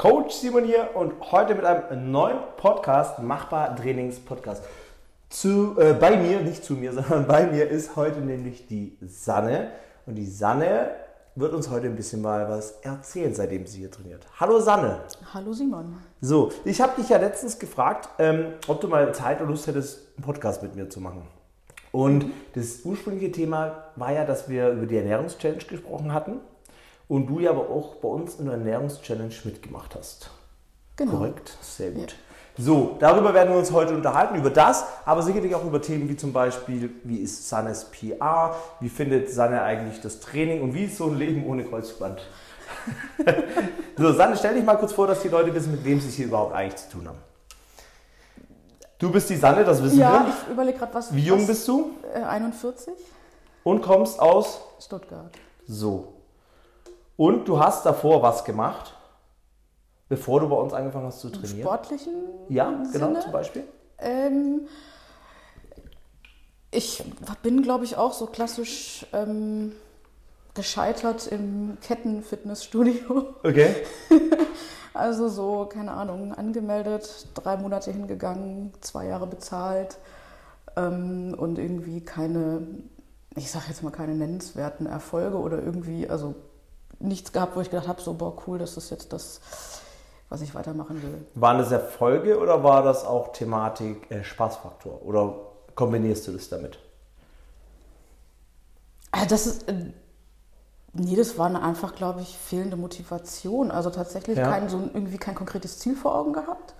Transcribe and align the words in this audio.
Coach 0.00 0.32
Simon 0.32 0.64
hier 0.64 0.88
und 0.94 1.12
heute 1.30 1.54
mit 1.54 1.62
einem 1.62 2.10
neuen 2.10 2.38
Podcast, 2.56 3.18
Machbar 3.18 3.76
Trainings 3.76 4.18
Podcast. 4.18 4.64
Zu, 5.28 5.78
äh, 5.78 5.92
bei 5.92 6.16
mir, 6.16 6.40
nicht 6.40 6.64
zu 6.64 6.72
mir, 6.72 6.90
sondern 6.94 7.26
bei 7.26 7.46
mir 7.46 7.68
ist 7.68 7.96
heute 7.96 8.20
nämlich 8.20 8.66
die 8.66 8.96
Sanne. 9.02 9.72
Und 10.06 10.14
die 10.14 10.24
Sanne 10.24 10.92
wird 11.34 11.52
uns 11.52 11.68
heute 11.68 11.84
ein 11.84 11.96
bisschen 11.96 12.22
mal 12.22 12.48
was 12.48 12.80
erzählen, 12.80 13.34
seitdem 13.34 13.66
sie 13.66 13.80
hier 13.80 13.90
trainiert. 13.90 14.26
Hallo 14.40 14.58
Sanne. 14.58 15.00
Hallo 15.34 15.52
Simon. 15.52 15.98
So, 16.22 16.50
ich 16.64 16.80
habe 16.80 16.98
dich 16.98 17.10
ja 17.10 17.18
letztens 17.18 17.58
gefragt, 17.58 18.08
ähm, 18.18 18.54
ob 18.68 18.80
du 18.80 18.88
mal 18.88 19.14
Zeit 19.14 19.42
und 19.42 19.48
Lust 19.48 19.66
hättest, 19.66 20.16
einen 20.16 20.24
Podcast 20.24 20.62
mit 20.62 20.74
mir 20.76 20.88
zu 20.88 21.02
machen. 21.02 21.28
Und 21.92 22.24
das 22.54 22.86
ursprüngliche 22.86 23.32
Thema 23.32 23.84
war 23.96 24.14
ja, 24.14 24.24
dass 24.24 24.48
wir 24.48 24.70
über 24.70 24.86
die 24.86 24.96
Ernährungschallenge 24.96 25.62
gesprochen 25.64 26.14
hatten 26.14 26.40
und 27.10 27.26
du 27.26 27.40
ja 27.40 27.50
aber 27.50 27.68
auch 27.68 27.96
bei 27.96 28.08
uns 28.08 28.36
in 28.36 28.44
der 28.46 28.54
Ernährungschallenge 28.54 29.34
mitgemacht 29.44 29.96
hast. 29.96 30.30
Genau. 30.94 31.12
Korrekt? 31.12 31.56
Sehr 31.60 31.90
gut. 31.90 32.14
So, 32.56 32.96
darüber 33.00 33.34
werden 33.34 33.50
wir 33.52 33.58
uns 33.58 33.72
heute 33.72 33.94
unterhalten, 33.94 34.36
über 34.36 34.50
das, 34.50 34.84
aber 35.04 35.22
sicherlich 35.22 35.54
auch 35.54 35.64
über 35.64 35.82
Themen 35.82 36.08
wie 36.08 36.16
zum 36.16 36.32
Beispiel, 36.32 36.90
wie 37.04 37.16
ist 37.16 37.48
Sannes 37.48 37.86
PR, 37.86 38.54
wie 38.78 38.88
findet 38.88 39.28
Sanne 39.30 39.62
eigentlich 39.62 40.00
das 40.00 40.20
Training 40.20 40.62
und 40.62 40.72
wie 40.74 40.84
ist 40.84 40.98
so 40.98 41.06
ein 41.06 41.16
Leben 41.18 41.44
ohne 41.46 41.64
Kreuzband? 41.64 42.20
so, 43.98 44.12
Sanne, 44.12 44.36
stell 44.36 44.54
dich 44.54 44.64
mal 44.64 44.76
kurz 44.76 44.92
vor, 44.92 45.08
dass 45.08 45.20
die 45.22 45.28
Leute 45.28 45.52
wissen, 45.52 45.72
mit 45.72 45.84
wem 45.84 46.00
sie 46.00 46.08
es 46.08 46.14
hier 46.14 46.26
überhaupt 46.26 46.54
eigentlich 46.54 46.76
zu 46.76 46.90
tun 46.98 47.08
haben. 47.08 47.18
Du 48.98 49.10
bist 49.10 49.28
die 49.30 49.36
Sanne, 49.36 49.64
das 49.64 49.82
wissen 49.82 49.98
Ja, 49.98 50.26
wir. 50.26 50.28
ich 50.46 50.52
überlege 50.52 50.78
gerade, 50.78 50.94
was. 50.94 51.12
Wie 51.14 51.24
jung 51.24 51.40
was, 51.40 51.46
bist 51.48 51.66
du? 51.66 51.90
Äh, 52.14 52.22
41, 52.22 52.92
Und 53.64 53.82
kommst 53.82 54.20
aus 54.20 54.60
Stuttgart. 54.78 55.32
so. 55.66 56.12
Und 57.20 57.48
du 57.48 57.60
hast 57.60 57.84
davor 57.84 58.22
was 58.22 58.46
gemacht, 58.46 58.94
bevor 60.08 60.40
du 60.40 60.48
bei 60.48 60.56
uns 60.56 60.72
angefangen 60.72 61.04
hast 61.04 61.20
zu 61.20 61.26
Im 61.26 61.34
trainieren? 61.34 61.60
sportlichen 61.60 62.14
Ja, 62.48 62.70
genau, 62.70 63.08
Sinne. 63.08 63.20
zum 63.20 63.32
Beispiel. 63.32 63.64
Ähm, 63.98 64.62
ich 66.70 67.04
bin, 67.42 67.60
glaube 67.60 67.84
ich, 67.84 67.98
auch 67.98 68.14
so 68.14 68.24
klassisch 68.24 69.04
ähm, 69.12 69.72
gescheitert 70.54 71.26
im 71.26 71.76
Kettenfitnessstudio. 71.82 73.34
Okay. 73.44 73.74
Also 74.92 75.28
so, 75.28 75.66
keine 75.66 75.92
Ahnung, 75.92 76.34
angemeldet, 76.34 77.28
drei 77.34 77.56
Monate 77.56 77.92
hingegangen, 77.92 78.72
zwei 78.80 79.06
Jahre 79.06 79.28
bezahlt 79.28 79.98
ähm, 80.76 81.36
und 81.38 81.58
irgendwie 81.58 82.00
keine, 82.00 82.66
ich 83.36 83.52
sage 83.52 83.66
jetzt 83.68 83.84
mal 83.84 83.92
keine 83.92 84.16
nennenswerten 84.16 84.86
Erfolge 84.86 85.38
oder 85.38 85.62
irgendwie, 85.62 86.10
also 86.10 86.34
nichts 87.00 87.32
gehabt, 87.32 87.56
wo 87.56 87.60
ich 87.60 87.70
gedacht 87.70 87.88
habe, 87.88 88.00
so, 88.00 88.14
boah, 88.14 88.34
cool, 88.46 88.58
das 88.58 88.76
ist 88.76 88.90
jetzt 88.90 89.12
das, 89.12 89.40
was 90.28 90.40
ich 90.42 90.54
weitermachen 90.54 91.02
will. 91.02 91.26
Waren 91.34 91.58
das 91.58 91.72
Erfolge 91.72 92.38
oder 92.38 92.62
war 92.62 92.82
das 92.82 93.04
auch 93.04 93.32
Thematik 93.32 94.10
äh, 94.10 94.22
Spaßfaktor? 94.22 95.02
Oder 95.02 95.34
kombinierst 95.74 96.28
du 96.28 96.32
das 96.32 96.48
damit? 96.48 96.78
Ah, 99.12 99.26
Das 99.26 99.46
ist, 99.46 99.68
äh, 99.68 99.74
nee, 100.92 101.16
das 101.16 101.38
war 101.38 101.46
eine 101.46 101.62
einfach, 101.62 101.94
glaube 101.94 102.20
ich, 102.20 102.36
fehlende 102.36 102.76
Motivation. 102.76 103.70
Also 103.70 103.90
tatsächlich 103.90 104.38
Ja. 104.38 104.50
kein, 104.50 104.68
so 104.68 104.76
ein- 104.78 104.90
irgendwie 104.94 105.18
kein 105.18 105.34
konkretes 105.34 105.78
Ziel 105.78 105.96
vor 105.96 106.14
Augen 106.14 106.32
gehabt. 106.32 106.74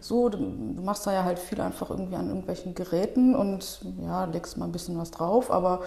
So, 0.00 0.28
du, 0.28 0.38
du 0.38 0.82
machst 0.82 1.06
da 1.06 1.12
ja 1.12 1.24
halt 1.24 1.38
viel 1.38 1.60
einfach 1.60 1.88
irgendwie 1.90 2.16
an 2.16 2.28
irgendwelchen 2.28 2.74
Geräten 2.74 3.34
und 3.34 3.80
ja, 4.02 4.24
legst 4.26 4.56
mal 4.58 4.66
ein 4.66 4.72
bisschen 4.72 4.98
was 4.98 5.10
drauf, 5.10 5.50
aber 5.50 5.80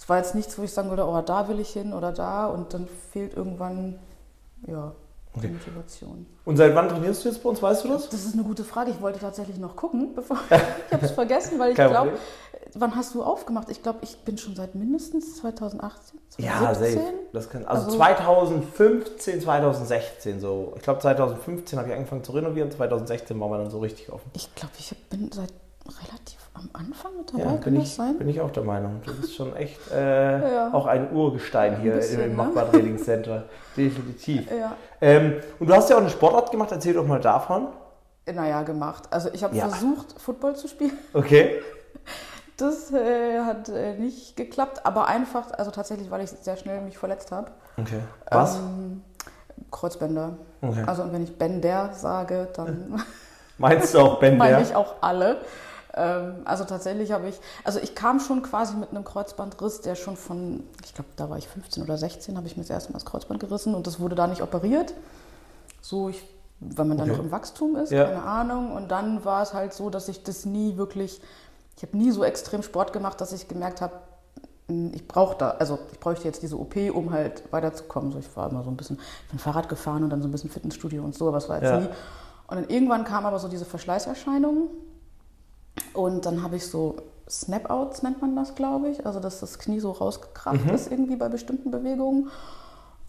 es 0.00 0.08
war 0.08 0.16
jetzt 0.16 0.34
nichts, 0.34 0.58
wo 0.58 0.62
ich 0.62 0.72
sagen 0.72 0.88
würde, 0.88 1.06
oh, 1.06 1.20
da 1.20 1.46
will 1.48 1.60
ich 1.60 1.70
hin 1.74 1.92
oder 1.92 2.10
da 2.10 2.46
und 2.46 2.72
dann 2.72 2.88
fehlt 3.12 3.34
irgendwann, 3.34 3.98
ja, 4.66 4.92
die 5.34 5.38
Okay. 5.40 5.48
Motivation. 5.48 6.26
Und 6.46 6.56
seit 6.56 6.74
wann 6.74 6.88
trainierst 6.88 7.22
du 7.24 7.28
jetzt 7.28 7.42
bei 7.42 7.50
uns, 7.50 7.62
weißt 7.62 7.84
du 7.84 7.88
das? 7.88 8.08
Das 8.08 8.24
ist 8.24 8.32
eine 8.32 8.42
gute 8.42 8.64
Frage. 8.64 8.90
Ich 8.90 9.00
wollte 9.02 9.18
tatsächlich 9.20 9.58
noch 9.58 9.76
gucken, 9.76 10.12
bevor 10.16 10.38
ich 10.48 10.92
habe 10.92 11.04
es 11.04 11.10
vergessen, 11.12 11.58
weil 11.58 11.68
ich 11.72 11.74
glaube, 11.76 12.14
wann 12.74 12.96
hast 12.96 13.14
du 13.14 13.22
aufgemacht? 13.22 13.68
Ich 13.70 13.82
glaube, 13.82 13.98
ich 14.00 14.16
bin 14.24 14.38
schon 14.38 14.56
seit 14.56 14.74
mindestens 14.74 15.36
2018, 15.36 16.18
Ja, 16.38 16.58
2017. 16.60 16.98
safe. 16.98 17.14
Das 17.34 17.50
kann, 17.50 17.64
also, 17.66 17.84
Also- 17.84 17.96
2015, 17.98 19.40
2016 19.42 20.40
so. 20.40 20.72
Ich 20.76 20.82
glaube 20.82 21.00
2015 21.00 21.78
habe 21.78 21.88
ich 21.90 21.94
angefangen 21.94 22.24
zu 22.24 22.32
renovieren, 22.32 22.70
2016 22.70 23.38
waren 23.38 23.50
wir 23.50 23.58
dann 23.58 23.70
so 23.70 23.80
richtig 23.80 24.10
offen. 24.10 24.30
Ich 24.32 24.52
glaube, 24.54 24.72
ich 24.78 24.96
bin 25.10 25.30
seit 25.30 25.52
relativ 25.86 26.39
am 26.60 26.68
Anfang 26.74 27.16
mit 27.16 27.32
dabei, 27.32 27.42
Ja, 27.42 27.52
bin 27.56 27.80
ich, 27.80 27.94
sein? 27.94 28.18
bin 28.18 28.28
ich 28.28 28.40
auch 28.40 28.50
der 28.50 28.62
Meinung. 28.64 29.00
Du 29.04 29.14
bist 29.14 29.34
schon 29.34 29.56
echt 29.56 29.80
äh, 29.90 30.54
Ja. 30.54 30.70
auch 30.72 30.86
ein 30.86 31.12
Urgestein 31.12 31.74
Ein 31.76 31.80
hier 31.80 31.94
bisschen, 31.94 32.20
im 32.22 32.30
ne? 32.30 32.36
Machbar 32.36 32.70
Training 32.70 32.98
Center. 32.98 33.44
Definitiv. 33.76 34.50
Ja. 34.50 34.72
Ähm, 35.00 35.40
und 35.58 35.68
du 35.68 35.74
hast 35.74 35.88
ja 35.90 35.96
auch 35.96 36.00
eine 36.00 36.10
Sportart 36.10 36.50
gemacht, 36.50 36.70
erzähl 36.72 36.94
doch 36.94 37.06
mal 37.06 37.20
davon. 37.20 37.68
Naja, 38.32 38.62
gemacht. 38.62 39.04
Also 39.10 39.30
ich 39.32 39.42
habe 39.42 39.56
Ja. 39.56 39.68
versucht, 39.68 40.20
Football 40.20 40.54
zu 40.56 40.68
spielen. 40.68 40.92
Okay. 41.14 41.60
Das 42.58 42.92
äh, 42.92 43.40
hat 43.40 43.70
äh, 43.70 43.94
nicht 43.94 44.36
geklappt, 44.36 44.84
aber 44.84 45.06
einfach, 45.06 45.50
also 45.52 45.70
tatsächlich, 45.70 46.10
weil 46.10 46.22
ich 46.22 46.28
sehr 46.28 46.58
schnell 46.58 46.82
mich 46.82 46.98
verletzt 46.98 47.32
habe. 47.32 47.50
Okay. 47.78 48.00
Was? 48.30 48.56
Ähm, 48.56 49.02
Kreuzbänder. 49.70 50.36
Okay. 50.60 50.82
Also 50.86 51.02
und 51.04 51.12
wenn 51.14 51.24
ich 51.24 51.38
Bender 51.38 51.90
sage, 51.94 52.48
dann 52.54 53.02
Meinst 53.56 53.94
du 53.94 53.98
auch 54.00 54.20
Ben 54.20 54.36
meine 54.36 54.60
ich 54.60 54.74
auch 54.74 54.96
alle. 55.00 55.38
Ähm, 55.94 56.42
also 56.44 56.64
tatsächlich 56.64 57.12
habe 57.12 57.28
ich, 57.28 57.40
also 57.64 57.78
ich 57.80 57.94
kam 57.94 58.20
schon 58.20 58.42
quasi 58.42 58.76
mit 58.76 58.90
einem 58.90 59.04
Kreuzbandriss, 59.04 59.80
der 59.80 59.94
schon 59.96 60.16
von, 60.16 60.62
ich 60.84 60.94
glaube, 60.94 61.10
da 61.16 61.28
war 61.30 61.38
ich 61.38 61.48
15 61.48 61.82
oder 61.82 61.96
16, 61.98 62.36
habe 62.36 62.46
ich 62.46 62.56
mir 62.56 62.62
das 62.62 62.70
erste 62.70 62.92
Mal 62.92 62.98
das 62.98 63.06
Kreuzband 63.06 63.40
gerissen 63.40 63.74
und 63.74 63.86
das 63.86 63.98
wurde 63.98 64.14
da 64.14 64.26
nicht 64.26 64.42
operiert. 64.42 64.94
So, 65.80 66.08
ich, 66.08 66.22
weil 66.60 66.84
man 66.84 66.98
dann 66.98 67.08
Okay. 67.08 67.18
noch 67.18 67.24
im 67.24 67.30
Wachstum 67.32 67.74
ist, 67.76 67.90
Ja. 67.90 68.04
keine 68.04 68.22
Ahnung. 68.22 68.72
Und 68.72 68.90
dann 68.90 69.24
war 69.24 69.42
es 69.42 69.52
halt 69.54 69.72
so, 69.72 69.90
dass 69.90 70.08
ich 70.08 70.22
das 70.22 70.44
nie 70.44 70.76
wirklich, 70.76 71.20
ich 71.76 71.82
habe 71.82 71.96
nie 71.96 72.10
so 72.12 72.22
extrem 72.22 72.62
Sport 72.62 72.92
gemacht, 72.92 73.20
dass 73.20 73.32
ich 73.32 73.48
gemerkt 73.48 73.80
habe, 73.80 73.94
mh, 74.68 74.90
ich 74.94 75.08
brauche 75.08 75.36
da, 75.38 75.50
also 75.52 75.78
ich 75.90 75.98
bräuchte 75.98 76.24
jetzt 76.24 76.42
diese 76.42 76.56
OP, 76.58 76.76
um 76.94 77.10
halt 77.12 77.50
weiterzukommen. 77.52 78.12
So, 78.12 78.18
ich 78.18 78.36
war 78.36 78.48
immer 78.50 78.62
so 78.62 78.70
ein 78.70 78.76
bisschen, 78.76 78.98
ich 79.24 79.30
bin 79.30 79.38
Fahrrad 79.40 79.68
gefahren 79.68 80.04
und 80.04 80.10
dann 80.10 80.22
so 80.22 80.28
ein 80.28 80.32
bisschen 80.32 80.50
Fitnessstudio 80.50 81.02
und 81.02 81.14
so, 81.16 81.26
aber 81.28 81.38
es 81.38 81.48
war 81.48 81.56
jetzt 81.56 81.70
Ja. 81.70 81.78
nie. 81.80 81.88
Und 82.46 82.56
dann 82.56 82.68
irgendwann 82.68 83.04
kam 83.04 83.26
aber 83.26 83.38
so 83.38 83.48
diese 83.48 83.64
Verschleißerscheinungen 83.64 84.68
und 85.94 86.26
dann 86.26 86.42
habe 86.42 86.56
ich 86.56 86.66
so 86.66 86.96
Snap-Outs, 87.28 88.02
nennt 88.02 88.20
man 88.20 88.34
das, 88.36 88.54
glaube 88.54 88.88
ich. 88.88 89.06
Also, 89.06 89.20
dass 89.20 89.40
das 89.40 89.58
Knie 89.58 89.80
so 89.80 89.92
rausgekracht 89.92 90.64
Mhm. 90.66 90.74
ist 90.74 90.90
irgendwie 90.90 91.16
bei 91.16 91.28
bestimmten 91.28 91.70
Bewegungen. 91.70 92.24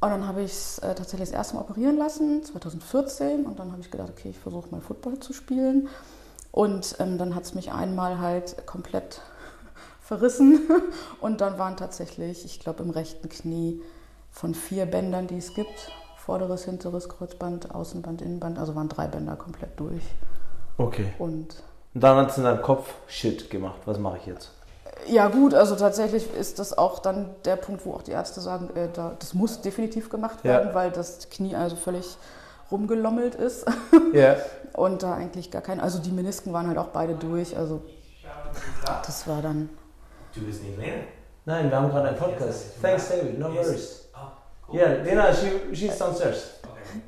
Und 0.04 0.10
dann 0.10 0.28
habe 0.28 0.42
ich 0.42 0.52
es 0.52 0.80
äh, 0.80 0.96
tatsächlich 0.96 1.30
das 1.30 1.38
erste 1.38 1.56
Mal 1.56 1.62
operieren 1.62 1.98
lassen, 1.98 2.44
2014. 2.44 3.46
Und 3.46 3.60
dann 3.60 3.72
habe 3.72 3.82
ich 3.82 3.92
gedacht, 3.92 4.10
okay, 4.10 4.30
ich 4.30 4.40
versuche 4.40 4.70
mal 4.72 4.82
Football 4.82 5.20
zu 5.20 5.34
spielen. 5.34 5.90
Und 6.52 6.96
ähm, 7.00 7.18
dann 7.18 7.36
hat 7.36 7.44
es 7.44 7.54
mich 7.54 7.72
einmal 7.72 8.20
halt 8.20 8.66
komplett 8.66 9.22
verrissen. 10.02 10.60
Und 11.22 11.42
dann 11.42 11.58
waren 11.58 11.78
tatsächlich, 11.78 12.46
ich 12.46 12.60
glaube, 12.60 12.84
im 12.84 12.90
rechten 12.90 13.30
Knie 13.30 13.82
von 14.32 14.54
vier 14.54 14.86
Bändern, 14.86 15.28
die 15.28 15.38
es 15.38 15.54
gibt, 15.54 15.92
vorderes, 16.18 16.66
hinteres 16.66 17.10
Kreuzband, 17.10 17.74
Außenband, 17.74 18.22
Innenband, 18.22 18.58
also 18.60 18.76
waren 18.76 18.90
drei 18.90 19.08
Bänder 19.08 19.36
komplett 19.36 19.80
durch. 19.80 20.04
Okay. 20.78 21.14
Und 21.20 21.56
Und 21.94 22.02
dann 22.02 22.18
hat 22.18 22.30
es 22.32 22.38
in 22.38 22.44
deinem 22.44 22.62
Kopf 22.62 22.94
Shit 23.08 23.50
gemacht. 23.50 23.80
Was 23.86 23.98
mache 23.98 24.18
ich 24.18 24.26
jetzt? 24.26 24.52
Ja 25.08 25.28
gut, 25.30 25.54
also 25.54 25.76
tatsächlich 25.76 26.32
ist 26.36 26.60
das 26.60 26.78
auch 26.78 27.00
dann 27.00 27.30
der 27.44 27.56
Punkt, 27.56 27.86
wo 27.86 27.94
auch 27.94 28.04
die 28.04 28.12
Ärzte 28.12 28.40
sagen, 28.40 28.70
äh, 28.76 28.88
da, 28.94 29.14
das 29.18 29.34
muss 29.34 29.60
definitiv 29.62 30.10
gemacht 30.10 30.40
Ja. 30.44 30.52
werden, 30.52 30.74
weil 30.76 30.92
das 30.92 31.28
Knie 31.30 31.56
also 31.56 31.76
völlig 31.76 32.18
rumgelommelt 32.72 33.34
ist 33.36 33.66
Ja. 34.14 34.36
und 34.74 35.02
da 35.02 35.16
eigentlich 35.16 35.50
gar 35.50 35.64
kein, 35.64 35.80
also 35.80 35.98
die 36.00 36.12
Menisken 36.12 36.54
waren 36.54 36.68
halt 36.68 36.78
auch 36.78 36.90
beide 36.90 37.16
durch, 37.16 37.58
also 37.58 37.82
das 39.06 39.28
war 39.28 39.42
dann, 39.42 39.70
Du 40.36 40.42
bist 40.42 40.64
nicht 40.64 40.78
mehr? 40.78 40.94
Nein, 41.46 41.70
wir 41.70 41.78
haben 41.78 41.90
gerade 41.90 42.10
einen 42.10 42.18
Podcast. 42.18 42.68
Thanks, 42.82 43.10
David. 43.10 43.38
No 43.40 43.54
worries. 43.54 44.08
Yeah, 44.72 45.04
Lena, 45.04 45.34
she, 45.34 45.76
she's 45.76 45.98
downstairs. 45.98 46.52
Okay. 46.64 47.02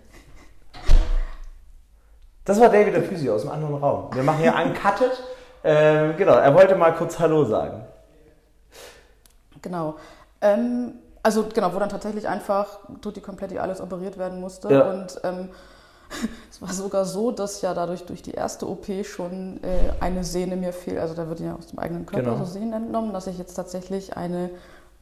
Das 2.46 2.60
war 2.60 2.70
David 2.70 2.94
der 2.94 3.04
Physio 3.04 3.36
aus 3.36 3.42
dem 3.42 3.52
anderen 3.52 3.76
Raum. 3.76 4.10
Wir 4.14 4.24
machen 4.24 4.40
hier 4.40 4.54
Uncutted. 4.54 5.12
Ähm, 5.64 6.16
genau, 6.18 6.34
er 6.34 6.54
wollte 6.54 6.76
mal 6.76 6.92
kurz 6.94 7.18
Hallo 7.20 7.46
sagen. 7.46 7.86
genau. 9.62 9.96
Ähm, 10.42 10.96
also 11.22 11.46
genau, 11.54 11.74
wo 11.74 11.80
dann 11.80 11.88
tatsächlich 11.88 12.28
einfach 12.28 12.80
tutti 13.02 13.22
kompletti 13.22 13.58
alles 13.60 13.80
operiert 13.80 14.18
werden 14.18 14.42
musste 14.42 14.68
Ja. 14.74 14.82
und 14.92 15.22
ähm, 15.24 15.50
es 16.52 16.62
war 16.62 16.74
sogar 16.74 17.06
so, 17.06 17.32
dass 17.32 17.62
ja 17.62 17.74
dadurch 17.74 18.04
durch 18.04 18.22
die 18.22 18.32
erste 18.34 18.68
OP 18.70 18.88
schon 19.06 19.64
äh, 19.64 19.94
eine 20.02 20.26
Sehne 20.26 20.58
mir 20.58 20.74
fehlt, 20.74 21.00
also 21.00 21.14
da 21.14 21.30
wird 21.30 21.40
ja 21.40 21.56
aus 21.56 21.68
dem 21.68 21.80
eigenen 21.80 22.06
Körper 22.06 22.32
Genau. 22.32 22.44
so 22.44 22.52
Sehnen 22.52 22.74
entnommen, 22.74 23.14
dass 23.14 23.28
ich 23.28 23.38
jetzt 23.38 23.54
tatsächlich 23.54 24.18
eine 24.18 24.50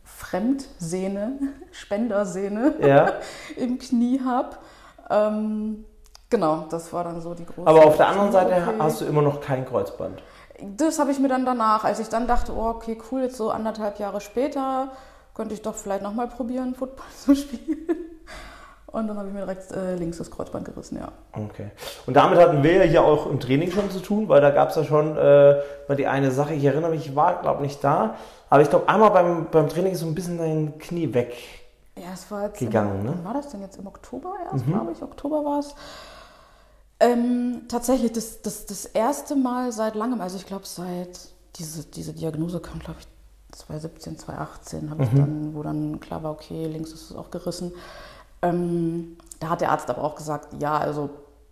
Fremdsehne, 0.03 1.39
Spendersehne 1.71 2.75
Ja. 2.85 3.13
im 3.57 3.79
Knie 3.79 4.21
habe. 4.23 4.57
Ähm, 5.09 5.85
genau, 6.31 6.65
das 6.71 6.91
war 6.91 7.03
dann 7.03 7.21
so 7.21 7.35
die 7.35 7.45
große. 7.45 7.67
Aber 7.67 7.85
auf 7.85 7.97
der 7.97 8.07
anderen 8.07 8.31
Seite 8.31 8.55
OP. 8.67 8.79
hast 8.79 9.01
du 9.01 9.05
immer 9.05 9.21
noch 9.21 9.39
kein 9.39 9.65
Kreuzband. 9.65 10.23
Das 10.77 10.97
habe 10.97 11.11
ich 11.11 11.19
mir 11.19 11.27
dann 11.27 11.45
danach, 11.45 11.83
als 11.83 11.99
ich 11.99 12.09
dann 12.09 12.27
dachte, 12.27 12.53
oh, 12.55 12.69
okay, 12.69 12.97
cool, 13.11 13.21
jetzt 13.21 13.37
so 13.37 13.51
anderthalb 13.51 13.99
Jahre 13.99 14.21
später 14.21 14.89
könnte 15.35 15.53
ich 15.53 15.61
doch 15.61 15.75
vielleicht 15.75 16.01
nochmal 16.01 16.27
probieren, 16.27 16.73
Football 16.73 17.05
zu 17.17 17.35
spielen. 17.35 17.87
Und 18.87 19.07
dann 19.07 19.17
habe 19.17 19.29
ich 19.29 19.33
mir 19.33 19.45
direkt 19.45 19.71
äh, 19.71 19.95
links 19.95 20.17
das 20.17 20.29
Kreuzband 20.29 20.65
gerissen, 20.65 20.97
ja. 20.97 21.13
Okay. 21.31 21.71
Und 22.07 22.15
damit 22.15 22.37
hatten 22.37 22.61
wir 22.61 22.73
ja 22.73 22.83
hier 22.83 23.03
auch 23.03 23.25
im 23.25 23.39
Training 23.39 23.71
schon 23.71 23.89
zu 23.89 24.01
tun, 24.01 24.27
weil 24.27 24.41
da 24.41 24.49
gab 24.49 24.69
es 24.69 24.75
ja 24.75 24.83
schon 24.83 25.15
äh, 25.15 25.61
mal 25.87 25.95
die 25.95 26.07
eine 26.07 26.31
Sache, 26.31 26.53
ich 26.55 26.65
erinnere 26.65 26.91
mich, 26.91 27.07
ich 27.07 27.15
war, 27.15 27.41
glaube 27.41 27.61
nicht 27.61 27.81
da, 27.83 28.15
aber 28.49 28.61
ich 28.61 28.69
glaube, 28.69 28.89
einmal 28.89 29.11
beim, 29.11 29.47
beim 29.49 29.69
Training 29.69 29.93
ist 29.93 30.01
so 30.01 30.07
ein 30.07 30.13
bisschen 30.13 30.37
dein 30.37 30.77
Knie 30.77 31.13
weg. 31.13 31.33
Ja, 31.95 32.09
es 32.13 32.29
war 32.29 32.43
jetzt. 32.45 32.59
Gegangen, 32.59 32.99
im, 32.99 33.03
ne? 33.05 33.13
Wann 33.15 33.25
war 33.25 33.33
das 33.33 33.49
denn 33.49 33.61
jetzt? 33.61 33.77
Im 33.77 33.87
Oktober 33.87 34.33
erst, 34.51 34.65
glaube 34.65 34.91
ich. 34.91 35.01
Oktober 35.01 35.45
war 35.45 35.59
es. 35.59 35.73
Ähm, 37.01 37.63
tatsächlich, 37.67 38.11
das, 38.11 38.41
das, 38.43 38.67
das 38.67 38.85
erste 38.85 39.35
Mal 39.35 39.71
seit 39.71 39.95
langem, 39.95 40.21
also 40.21 40.37
ich 40.37 40.45
glaube, 40.45 40.67
seit 40.67 41.29
diese, 41.55 41.83
diese 41.83 42.13
Diagnose 42.13 42.59
kam, 42.59 42.77
glaube 42.79 42.99
ich, 42.99 43.07
2017, 43.57 44.19
2018, 44.19 44.89
habe 44.91 45.03
ich 45.03 45.09
dann, 45.09 45.55
wo 45.55 45.63
dann 45.63 45.99
klar 45.99 46.23
war, 46.23 46.31
okay, 46.31 46.67
links 46.67 46.91
ist 46.91 47.09
es 47.09 47.17
auch 47.17 47.31
gerissen. 47.31 47.73
Ähm, 48.43 49.17
da 49.39 49.49
hat 49.49 49.61
der 49.61 49.71
Arzt 49.71 49.89
aber 49.89 50.03
auch 50.03 50.15
gesagt, 50.15 50.61
ja, 50.61 50.77
also 50.77 51.09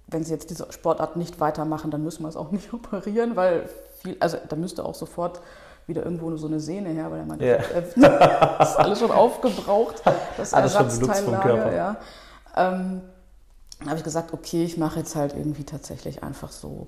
wenn 0.07 0.24
Sie 0.24 0.31
jetzt 0.31 0.50
diese 0.51 0.72
Sportart 0.72 1.16
nicht 1.18 1.40
weitermachen, 1.40 1.92
dann 1.92 2.04
müssen 2.04 2.24
wir 2.24 2.30
es 2.30 2.38
auch 2.38 2.52
nicht 2.52 2.72
operieren, 2.72 3.36
weil 3.36 3.68
viel, 4.02 4.18
also 4.19 4.38
da 4.48 4.56
müsste 4.56 4.86
auch 4.86 4.95
sofort 4.95 5.42
wieder 5.88 6.04
irgendwo 6.04 6.36
so 6.38 6.45
eine 6.45 6.60
Sehne 6.60 6.90
her, 6.90 7.10
weil 7.10 7.19
er 7.19 7.25
meinte, 7.25 7.45
äh, 7.45 7.84
das 8.60 8.69
ist 8.69 8.75
alles 8.78 9.00
schon 9.00 9.12
aufgebraucht, 9.12 10.04
das 10.38 10.54
Alles 10.54 10.75
Ersatzteillage, 10.75 11.42
Körper. 11.42 11.75
ja. 11.75 11.98
Ähm, 12.56 13.02
habe 13.86 13.98
ich 13.98 14.04
gesagt, 14.04 14.34
okay, 14.34 14.64
ich 14.64 14.78
mache 14.78 15.00
jetzt 15.00 15.16
halt 15.16 15.34
irgendwie 15.34 15.64
tatsächlich 15.64 16.22
einfach 16.24 16.52
so 16.52 16.88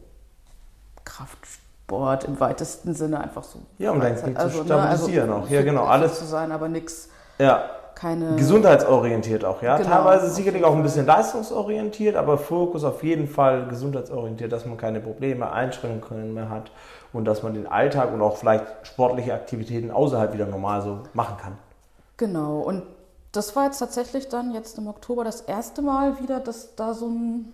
Kraftsport 1.05 2.23
im 2.25 2.39
weitesten 2.39 2.93
Sinne, 2.93 3.21
einfach 3.21 3.43
so. 3.43 3.59
Ja, 3.77 3.91
um 3.91 3.99
dein. 4.01 4.15
Knie 4.15 4.35
zu 4.35 4.49
stabilisieren 4.63 5.31
auch. 5.31 5.47
Ja, 5.49 5.61
genau, 5.61 5.85
alles- 5.85 6.19
zu 6.19 6.25
sein, 6.25 6.51
aber 6.51 6.67
nichts, 6.67 7.09
Ja, 7.39 7.63
keine. 7.95 8.35
gesundheitsorientiert 8.35 9.45
auch, 9.45 9.61
ja. 9.61 9.77
Genau, 9.77 9.89
Teilweise 9.89 10.29
sicherlich 10.29 10.63
auch 10.63 10.75
ein 10.75 10.83
bisschen 10.83 11.05
leistungsorientiert, 11.05 12.15
aber 12.15 12.37
Fokus 12.37 12.83
auf 12.83 13.03
jeden 13.03 13.27
Fall 13.27 13.67
gesundheitsorientiert, 13.67 14.51
dass 14.51 14.65
man 14.65 14.77
keine 14.77 14.99
Probleme, 14.99 15.51
Einschränkungen 15.51 16.33
mehr 16.33 16.49
hat 16.49 16.71
und 17.13 17.25
dass 17.25 17.41
man 17.43 17.53
den 17.53 17.67
Alltag 17.67 18.13
und 18.13 18.21
auch 18.21 18.37
vielleicht 18.37 18.65
sportliche 18.83 19.33
Aktivitäten 19.33 19.91
außerhalb 19.91 20.33
wieder 20.33 20.45
normal 20.45 20.81
so 20.81 20.99
machen 21.13 21.37
kann. 21.37 21.57
Genau, 22.17 22.59
und 22.59 22.83
das 23.31 23.55
war 23.55 23.65
jetzt 23.65 23.79
tatsächlich 23.79 24.27
dann 24.29 24.53
jetzt 24.53 24.77
im 24.77 24.87
Oktober 24.87 25.23
das 25.23 25.41
erste 25.41 25.81
Mal 25.81 26.21
wieder, 26.21 26.39
dass 26.39 26.75
da 26.75 26.93
so 26.93 27.07
ein, 27.07 27.53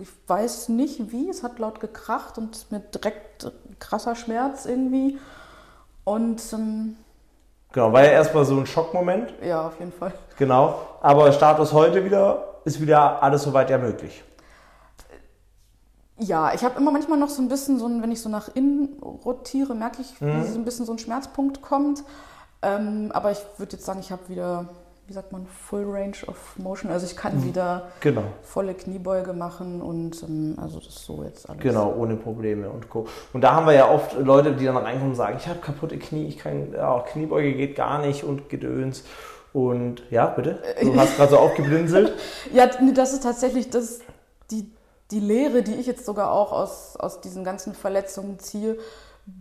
ich 0.00 0.08
weiß 0.26 0.68
nicht 0.70 1.12
wie, 1.12 1.28
es 1.28 1.42
hat 1.42 1.58
laut 1.58 1.80
gekracht 1.80 2.38
und 2.38 2.70
mit 2.70 2.94
direkt 2.94 3.50
krasser 3.78 4.14
Schmerz 4.16 4.64
irgendwie. 4.66 5.18
Und 6.04 6.42
ähm, 6.52 6.96
Genau, 7.72 7.92
war 7.92 8.04
ja 8.04 8.10
erstmal 8.10 8.44
so 8.44 8.56
ein 8.58 8.66
Schockmoment, 8.66 9.32
ja, 9.42 9.66
auf 9.68 9.78
jeden 9.78 9.92
Fall. 9.92 10.12
genau. 10.36 10.78
Aber 11.00 11.32
Status 11.32 11.72
heute 11.72 12.04
wieder 12.04 12.48
ist 12.64 12.80
wieder 12.80 13.22
alles 13.22 13.42
soweit 13.44 13.70
ja 13.70 13.78
möglich. 13.78 14.22
Ja, 16.18 16.52
ich 16.54 16.62
habe 16.62 16.78
immer 16.78 16.90
manchmal 16.92 17.18
noch 17.18 17.30
so 17.30 17.42
ein 17.42 17.48
bisschen, 17.48 17.78
so 17.78 17.86
ein, 17.86 18.02
wenn 18.02 18.12
ich 18.12 18.20
so 18.20 18.28
nach 18.28 18.48
innen 18.54 18.98
rotiere, 19.02 19.74
merke 19.74 20.02
ich, 20.02 20.20
Mhm. 20.20 20.42
wie 20.44 20.48
so 20.48 20.58
ein 20.58 20.64
bisschen 20.64 20.86
so 20.86 20.92
ein 20.92 20.98
Schmerzpunkt 20.98 21.62
kommt. 21.62 22.04
Ähm, 22.60 23.10
aber 23.12 23.32
ich 23.32 23.38
würde 23.56 23.72
jetzt 23.72 23.86
sagen, 23.86 24.00
ich 24.00 24.12
habe 24.12 24.28
wieder, 24.28 24.66
wie 25.06 25.12
sagt 25.12 25.32
man, 25.32 25.46
Full 25.46 25.84
Range 25.90 26.16
of 26.28 26.36
Motion. 26.58 26.90
Also 26.90 27.06
ich 27.06 27.16
kann 27.16 27.38
Mhm. 27.38 27.44
wieder 27.44 27.88
Genau. 28.00 28.22
volle 28.42 28.74
Kniebeuge 28.74 29.32
machen 29.32 29.82
und 29.82 30.22
ähm, 30.22 30.56
also 30.60 30.78
das 30.78 30.88
ist 30.88 31.04
so 31.04 31.22
jetzt 31.24 31.48
alles. 31.50 31.60
Genau, 31.62 31.92
ohne 31.94 32.16
Probleme 32.16 32.70
und 32.70 32.88
Co. 32.88 33.06
Und 33.32 33.40
da 33.42 33.52
haben 33.54 33.66
wir 33.66 33.74
ja 33.74 33.90
oft 33.90 34.14
Leute, 34.18 34.52
die 34.54 34.64
dann 34.64 34.76
reinkommen 34.76 35.10
und 35.10 35.16
sagen, 35.16 35.36
ich 35.38 35.48
habe 35.48 35.58
kaputte 35.58 35.98
Knie, 35.98 36.26
ich 36.28 36.38
kann, 36.38 36.72
ja, 36.72 37.00
Kniebeuge 37.00 37.54
geht 37.54 37.76
gar 37.76 37.98
nicht 37.98 38.24
und 38.24 38.48
Gedöns. 38.48 39.04
Und 39.52 40.02
ja, 40.10 40.26
bitte? 40.26 40.62
Du 40.80 40.94
hast 40.98 41.16
gerade 41.16 41.30
so 41.32 41.38
aufgeblinzelt. 41.38 42.12
Ja, 42.54 42.66
das 42.94 43.12
ist 43.12 43.22
tatsächlich 43.22 43.70
das, 43.70 44.00
die, 44.50 44.70
die 45.10 45.20
Lehre, 45.20 45.62
die 45.62 45.74
ich 45.74 45.86
jetzt 45.86 46.06
sogar 46.06 46.32
auch 46.32 46.52
aus, 46.52 46.96
aus 46.96 47.20
diesen 47.20 47.44
ganzen 47.44 47.74
Verletzungen 47.74 48.38
ziehe. 48.38 48.78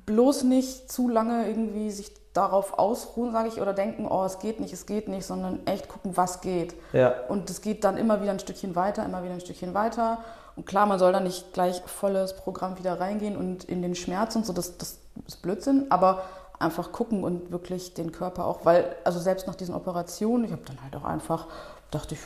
Bloß 0.05 0.43
nicht 0.43 0.91
zu 0.91 1.07
lange 1.07 1.47
irgendwie 1.47 1.89
sich 1.91 2.11
darauf 2.33 2.79
ausruhen, 2.79 3.31
sage 3.31 3.49
ich, 3.49 3.61
oder 3.61 3.73
denken, 3.73 4.07
oh, 4.09 4.23
es 4.23 4.39
geht 4.39 4.59
nicht, 4.59 4.73
es 4.73 4.85
geht 4.85 5.07
nicht, 5.09 5.25
sondern 5.25 5.65
echt 5.65 5.89
gucken, 5.89 6.15
was 6.15 6.41
geht. 6.41 6.73
Ja, 6.93 7.13
Und 7.27 7.49
es 7.49 7.61
geht 7.61 7.83
dann 7.83 7.97
immer 7.97 8.21
wieder 8.21 8.31
ein 8.31 8.39
Stückchen 8.39 8.75
weiter, 8.75 9.03
immer 9.03 9.23
wieder 9.23 9.33
ein 9.33 9.41
Stückchen 9.41 9.73
weiter. 9.73 10.19
Und 10.55 10.65
klar, 10.65 10.85
man 10.85 10.99
soll 10.99 11.11
da 11.11 11.19
nicht 11.19 11.53
gleich 11.53 11.81
volles 11.85 12.35
Programm 12.35 12.77
wieder 12.77 12.99
reingehen 12.99 13.35
und 13.35 13.65
in 13.65 13.81
den 13.81 13.95
Schmerz 13.95 14.35
und 14.35 14.45
so, 14.45 14.53
das, 14.53 14.77
das 14.77 14.99
ist 15.27 15.41
Blödsinn, 15.41 15.87
aber 15.89 16.23
einfach 16.59 16.91
gucken 16.91 17.23
und 17.23 17.51
wirklich 17.51 17.93
den 17.93 18.11
Körper 18.11 18.45
auch, 18.45 18.65
weil, 18.65 18.95
also 19.03 19.19
selbst 19.19 19.47
nach 19.47 19.55
diesen 19.55 19.73
Operationen, 19.75 20.45
ich 20.45 20.51
habe 20.51 20.61
dann 20.65 20.81
halt 20.83 20.95
auch 20.95 21.03
einfach, 21.03 21.47
dachte 21.89 22.15
ich, 22.15 22.21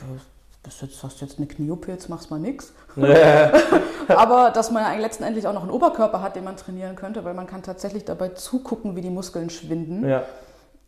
bist 0.66 0.82
jetzt, 0.82 1.02
hast 1.02 1.20
jetzt 1.22 1.38
eine 1.38 1.46
Knie-OP, 1.46 1.88
jetzt 1.88 2.08
machst 2.10 2.30
mal 2.30 2.38
nix. 2.38 2.72
Aber 4.08 4.50
dass 4.50 4.70
man 4.70 4.82
ja 4.82 4.98
letztendlich 5.00 5.46
auch 5.46 5.52
noch 5.52 5.62
einen 5.62 5.70
Oberkörper 5.70 6.20
hat, 6.20 6.36
den 6.36 6.44
man 6.44 6.56
trainieren 6.56 6.96
könnte, 6.96 7.24
weil 7.24 7.34
man 7.34 7.46
kann 7.46 7.62
tatsächlich 7.62 8.04
dabei 8.04 8.28
zugucken, 8.30 8.96
wie 8.96 9.00
die 9.00 9.10
Muskeln 9.10 9.48
schwinden. 9.50 10.06
ja, 10.08 10.22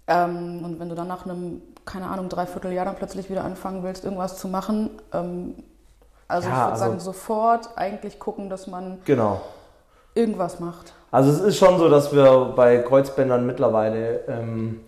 Ähm, 0.07 0.63
und 0.65 0.79
wenn 0.81 0.89
du 0.89 0.95
dann 0.95 1.09
nach 1.09 1.25
einem, 1.25 1.63
keine 1.85 2.07
Ahnung, 2.09 2.29
dreiviertel 2.29 2.73
Jahr 2.73 2.85
dann 2.85 2.97
plötzlich 2.97 3.31
wieder 3.31 3.45
anfangen 3.45 3.83
willst, 3.83 4.05
irgendwas 4.05 4.39
zu 4.39 4.49
machen, 4.49 4.91
ähm, 5.13 5.55
also 6.27 6.49
Ja, 6.49 6.55
ich 6.55 6.61
würde 6.61 6.73
also- 6.73 6.85
sagen, 6.85 7.01
sofort 7.01 7.71
eigentlich 7.77 8.19
gucken, 8.19 8.51
dass 8.51 8.67
man 8.67 8.99
genau. 9.05 9.41
irgendwas 10.15 10.61
macht. 10.61 10.93
Also 11.11 11.31
es 11.31 11.41
ist 11.41 11.57
schon 11.57 11.79
so, 11.79 11.89
dass 11.89 12.13
wir 12.15 12.53
bei 12.55 12.79
Kreuzbändern 12.79 13.47
mittlerweile 13.47 14.21
ähm, 14.29 14.81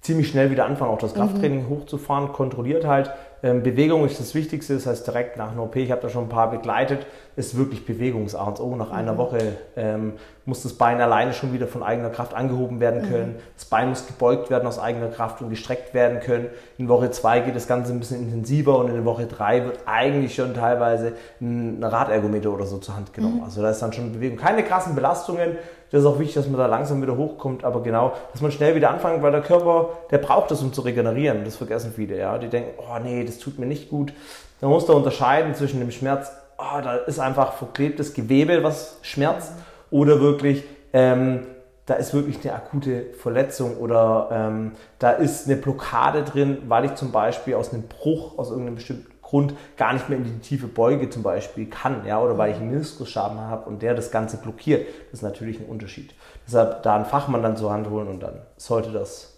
ziemlich 0.00 0.28
schnell 0.28 0.50
wieder 0.52 0.64
anfangen, 0.64 0.92
auch 0.92 0.98
das 0.98 1.12
Krafttraining 1.14 1.68
hochzufahren, 1.68 2.32
kontrolliert 2.32 2.86
halt. 2.86 3.10
Ähm, 3.42 3.62
Bewegung 3.62 4.04
ist 4.06 4.18
das 4.18 4.34
Wichtigste, 4.34 4.74
das 4.74 4.86
heißt 4.86 5.06
direkt 5.06 5.36
nach 5.36 5.52
einer 5.52 5.62
OP, 5.62 5.76
ich 5.76 5.90
habe 5.90 6.00
da 6.00 6.08
schon 6.08 6.24
ein 6.24 6.28
paar 6.28 6.50
begleitet, 6.50 7.06
ist 7.36 7.56
wirklich 7.56 7.84
Bewegungsart. 7.84 8.60
und 8.60 8.72
O. 8.72 8.76
Nach 8.76 8.90
einer 8.90 9.18
Woche 9.18 9.38
ähm, 9.76 10.14
muss 10.46 10.62
das 10.62 10.72
Bein 10.72 11.00
alleine 11.00 11.34
schon 11.34 11.52
wieder 11.52 11.66
von 11.66 11.82
eigener 11.82 12.08
Kraft 12.08 12.34
angehoben 12.34 12.80
werden 12.80 13.08
können. 13.08 13.36
Das 13.56 13.66
Bein 13.66 13.90
muss 13.90 14.06
gebeugt 14.06 14.48
werden 14.48 14.66
aus 14.66 14.78
eigener 14.78 15.08
Kraft 15.08 15.42
und 15.42 15.50
gestreckt 15.50 15.92
werden 15.92 16.20
können. 16.20 16.46
In 16.78 16.88
Woche 16.88 17.10
2 17.10 17.40
geht 17.40 17.56
das 17.56 17.66
Ganze 17.66 17.92
ein 17.92 17.98
bisschen 17.98 18.22
intensiver 18.22 18.78
und 18.78 18.88
in 18.88 19.04
Woche 19.04 19.26
3 19.26 19.64
wird 19.64 19.80
eigentlich 19.84 20.34
schon 20.34 20.54
teilweise 20.54 21.12
ein 21.40 21.82
Radergometer 21.82 22.50
oder 22.50 22.64
so 22.64 22.78
zur 22.78 22.96
Hand 22.96 23.12
genommen. 23.12 23.42
Also 23.44 23.60
da 23.60 23.70
ist 23.70 23.80
dann 23.80 23.92
schon 23.92 24.12
Bewegung. 24.12 24.38
Keine 24.38 24.62
krassen 24.62 24.94
Belastungen. 24.94 25.58
Das 25.90 26.00
ist 26.00 26.06
auch 26.06 26.18
wichtig, 26.18 26.34
dass 26.34 26.48
man 26.48 26.58
da 26.58 26.66
langsam 26.66 27.00
wieder 27.00 27.16
hochkommt, 27.16 27.64
aber 27.64 27.80
genau, 27.82 28.12
dass 28.32 28.40
man 28.40 28.50
schnell 28.50 28.74
wieder 28.74 28.90
anfängt, 28.90 29.22
weil 29.22 29.30
der 29.30 29.42
Körper, 29.42 29.90
der 30.10 30.18
braucht 30.18 30.50
das, 30.50 30.60
um 30.60 30.72
zu 30.72 30.80
regenerieren. 30.80 31.44
Das 31.44 31.56
vergessen 31.56 31.92
viele, 31.94 32.18
ja. 32.18 32.38
Die 32.38 32.48
denken, 32.48 32.70
oh 32.78 32.98
nee, 33.02 33.24
das 33.26 33.38
tut 33.38 33.58
mir 33.58 33.66
nicht 33.66 33.90
gut. 33.90 34.12
Man 34.60 34.70
muss 34.70 34.86
da 34.86 34.94
unterscheiden 34.94 35.54
zwischen 35.54 35.80
dem 35.80 35.90
Schmerz, 35.90 36.32
oh, 36.58 36.80
da 36.82 36.96
ist 36.96 37.18
einfach 37.18 37.54
verklebtes 37.54 38.14
Gewebe, 38.14 38.62
was 38.62 38.98
schmerzt, 39.02 39.52
oder 39.90 40.20
wirklich, 40.20 40.64
ähm, 40.92 41.46
da 41.84 41.94
ist 41.94 42.14
wirklich 42.14 42.42
eine 42.42 42.54
akute 42.54 43.12
Verletzung 43.14 43.76
oder 43.76 44.28
ähm, 44.32 44.72
da 44.98 45.10
ist 45.10 45.46
eine 45.46 45.56
Blockade 45.56 46.24
drin, 46.24 46.58
weil 46.66 46.86
ich 46.86 46.94
zum 46.96 47.12
Beispiel 47.12 47.54
aus 47.54 47.72
einem 47.72 47.84
Bruch, 47.84 48.38
aus 48.38 48.50
irgendeinem 48.50 48.76
bestimmten 48.76 49.16
Grund 49.22 49.54
gar 49.76 49.92
nicht 49.92 50.08
mehr 50.08 50.18
in 50.18 50.24
die 50.24 50.38
tiefe 50.38 50.68
Beuge 50.68 51.10
zum 51.10 51.22
Beispiel 51.22 51.66
kann, 51.66 52.06
ja, 52.06 52.20
oder 52.20 52.38
weil 52.38 52.52
ich 52.52 52.58
einen 52.58 52.70
Meniskusschaden 52.70 53.38
habe 53.38 53.68
und 53.68 53.82
der 53.82 53.94
das 53.94 54.10
Ganze 54.10 54.36
blockiert. 54.36 54.86
Das 55.10 55.20
ist 55.20 55.22
natürlich 55.22 55.58
ein 55.60 55.66
Unterschied. 55.66 56.14
Deshalb 56.46 56.82
da 56.84 56.94
einen 56.94 57.04
Fachmann 57.04 57.42
dann 57.42 57.56
zur 57.56 57.72
Hand 57.72 57.90
holen 57.90 58.08
und 58.08 58.20
dann 58.20 58.40
sollte 58.56 58.92
das 58.92 59.36